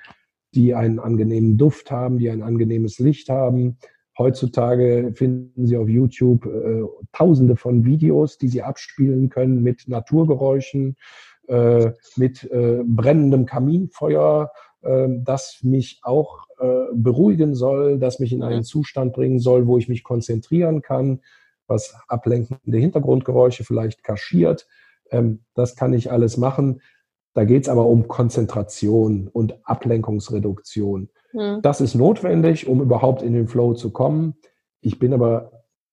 [0.55, 3.79] die einen angenehmen Duft haben, die ein angenehmes Licht haben,
[4.19, 10.97] Heutzutage finden Sie auf YouTube äh, tausende von Videos, die Sie abspielen können mit Naturgeräuschen,
[11.49, 18.43] äh, mit äh, brennendem Kaminfeuer, äh, das mich auch äh, beruhigen soll, das mich in
[18.43, 21.21] einen Zustand bringen soll, wo ich mich konzentrieren kann,
[21.67, 24.67] was ablenkende Hintergrundgeräusche vielleicht kaschiert.
[25.11, 26.81] Ähm, das kann ich alles machen.
[27.35, 31.11] Da geht es aber um Konzentration und Ablenkungsreduktion.
[31.33, 31.61] Mhm.
[31.63, 34.35] Das ist notwendig, um überhaupt in den Flow zu kommen.
[34.81, 35.53] Ich bin aber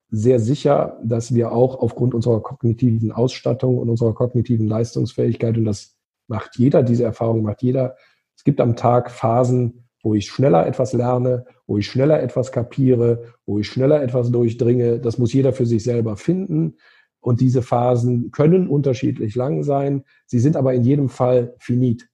[0.09, 5.97] sehr sicher, dass wir auch aufgrund unserer kognitiven Ausstattung und unserer kognitiven Leistungsfähigkeit, und das
[6.27, 7.95] macht jeder, diese Erfahrung macht jeder,
[8.35, 13.33] es gibt am Tag Phasen, wo ich schneller etwas lerne, wo ich schneller etwas kapiere,
[13.45, 14.99] wo ich schneller etwas durchdringe.
[14.99, 16.75] Das muss jeder für sich selber finden.
[17.23, 20.03] Und diese Phasen können unterschiedlich lang sein.
[20.25, 22.09] Sie sind aber in jedem Fall finit.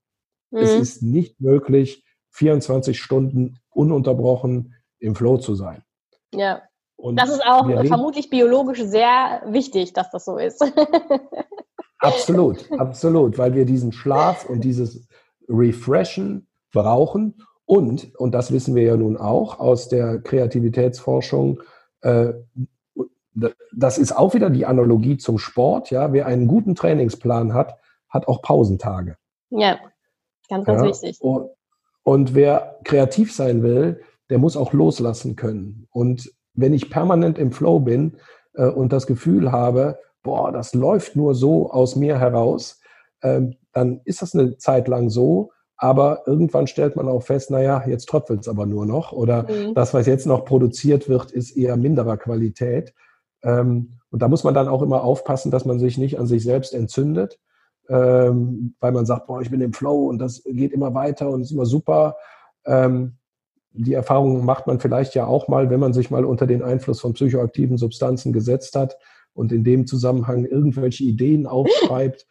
[0.52, 0.60] Mhm.
[0.60, 5.82] Es ist nicht möglich, 24 Stunden ununterbrochen im Flow zu sein.
[6.32, 6.62] Ja.
[6.96, 10.62] Und das ist auch vermutlich biologisch sehr wichtig, dass das so ist.
[11.98, 15.08] absolut, absolut, weil wir diesen Schlaf und dieses
[15.48, 17.42] Refreshen brauchen.
[17.66, 21.62] Und, und das wissen wir ja nun auch aus der Kreativitätsforschung,
[22.02, 22.34] äh,
[23.34, 25.92] das ist auch wieder die Analogie zum Sport.
[25.92, 27.76] Ja, wer einen guten Trainingsplan hat,
[28.10, 29.18] hat auch Pausentage.
[29.50, 29.80] Ja,
[30.50, 31.22] ganz, ganz ja, wichtig.
[31.22, 31.50] Und,
[32.04, 35.88] und wer kreativ sein will, der muss auch loslassen können.
[35.92, 38.18] Und wenn ich permanent im Flow bin
[38.54, 42.80] äh, und das Gefühl habe, boah, das läuft nur so aus mir heraus,
[43.22, 45.52] ähm, dann ist das eine Zeit lang so.
[45.82, 49.14] Aber irgendwann stellt man auch fest, naja, jetzt tröpfelt es aber nur noch.
[49.14, 49.74] Oder mhm.
[49.74, 52.94] das, was jetzt noch produziert wird, ist eher minderer Qualität.
[53.44, 56.44] Ähm, und da muss man dann auch immer aufpassen, dass man sich nicht an sich
[56.44, 57.40] selbst entzündet,
[57.88, 61.42] ähm, weil man sagt, boah, ich bin im Flow und das geht immer weiter und
[61.42, 62.16] ist immer super.
[62.66, 63.18] Ähm,
[63.72, 67.02] die Erfahrung macht man vielleicht ja auch mal, wenn man sich mal unter den Einfluss
[67.02, 68.98] von psychoaktiven Substanzen gesetzt hat
[69.34, 72.28] und in dem Zusammenhang irgendwelche Ideen aufschreibt,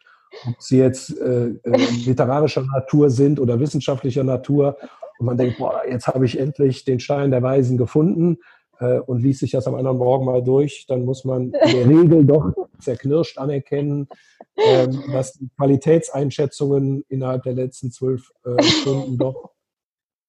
[0.47, 4.77] ob sie jetzt äh, äh, literarischer Natur sind oder wissenschaftlicher Natur.
[5.17, 8.37] Und man denkt, boah, jetzt habe ich endlich den Stein der Weisen gefunden
[8.79, 11.87] äh, und liest sich das am anderen Morgen mal durch, dann muss man in der
[11.87, 14.07] Regel doch zerknirscht anerkennen,
[14.57, 19.51] ähm, dass die Qualitätseinschätzungen innerhalb der letzten zwölf äh, Stunden doch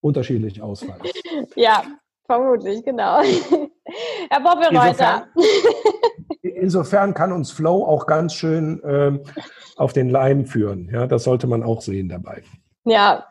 [0.00, 1.02] unterschiedlich ausfallen.
[1.56, 1.84] Ja,
[2.26, 3.20] vermutlich, genau.
[4.30, 5.28] Herr Bobbelreuter.
[5.34, 9.20] Insofern, insofern kann uns Flow auch ganz schön ähm,
[9.76, 10.88] auf den Leim führen.
[10.92, 12.42] Ja, das sollte man auch sehen dabei.
[12.84, 13.26] Ja,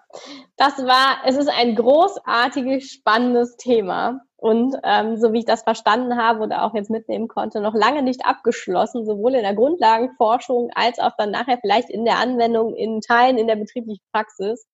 [0.57, 6.15] das war, es ist ein großartiges, spannendes Thema und ähm, so wie ich das verstanden
[6.15, 10.97] habe oder auch jetzt mitnehmen konnte, noch lange nicht abgeschlossen, sowohl in der Grundlagenforschung als
[10.99, 14.65] auch dann nachher vielleicht in der Anwendung, in Teilen in der betrieblichen Praxis.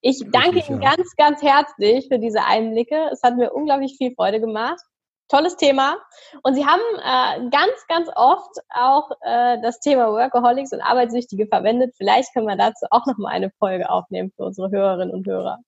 [0.00, 0.94] Ich danke Ihnen ja.
[0.94, 3.10] ganz, ganz herzlich für diese Einblicke.
[3.12, 4.80] Es hat mir unglaublich viel Freude gemacht.
[5.28, 5.96] Tolles Thema.
[6.42, 11.94] Und Sie haben äh, ganz, ganz oft auch äh, das Thema Workaholics und Arbeitssüchtige verwendet.
[11.96, 15.58] Vielleicht können wir dazu auch noch mal eine Folge aufnehmen für unsere Hörerinnen und Hörer.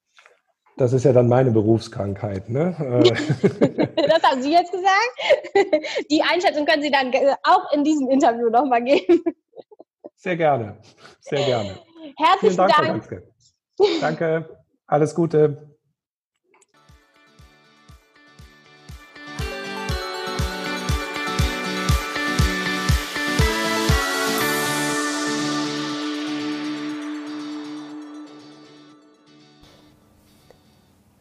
[0.77, 2.51] Das ist ja dann meine Berufskrankheit.
[2.51, 2.75] Ne?
[3.97, 5.87] das haben Sie jetzt gesagt.
[6.11, 7.11] Die Einschätzung können Sie dann
[7.45, 9.23] auch in diesem Interview nochmal geben.
[10.17, 10.77] Sehr gerne,
[11.21, 11.79] sehr gerne.
[12.17, 13.09] Herzlichen Dank.
[13.09, 13.23] Dank.
[14.01, 15.76] Danke, alles Gute.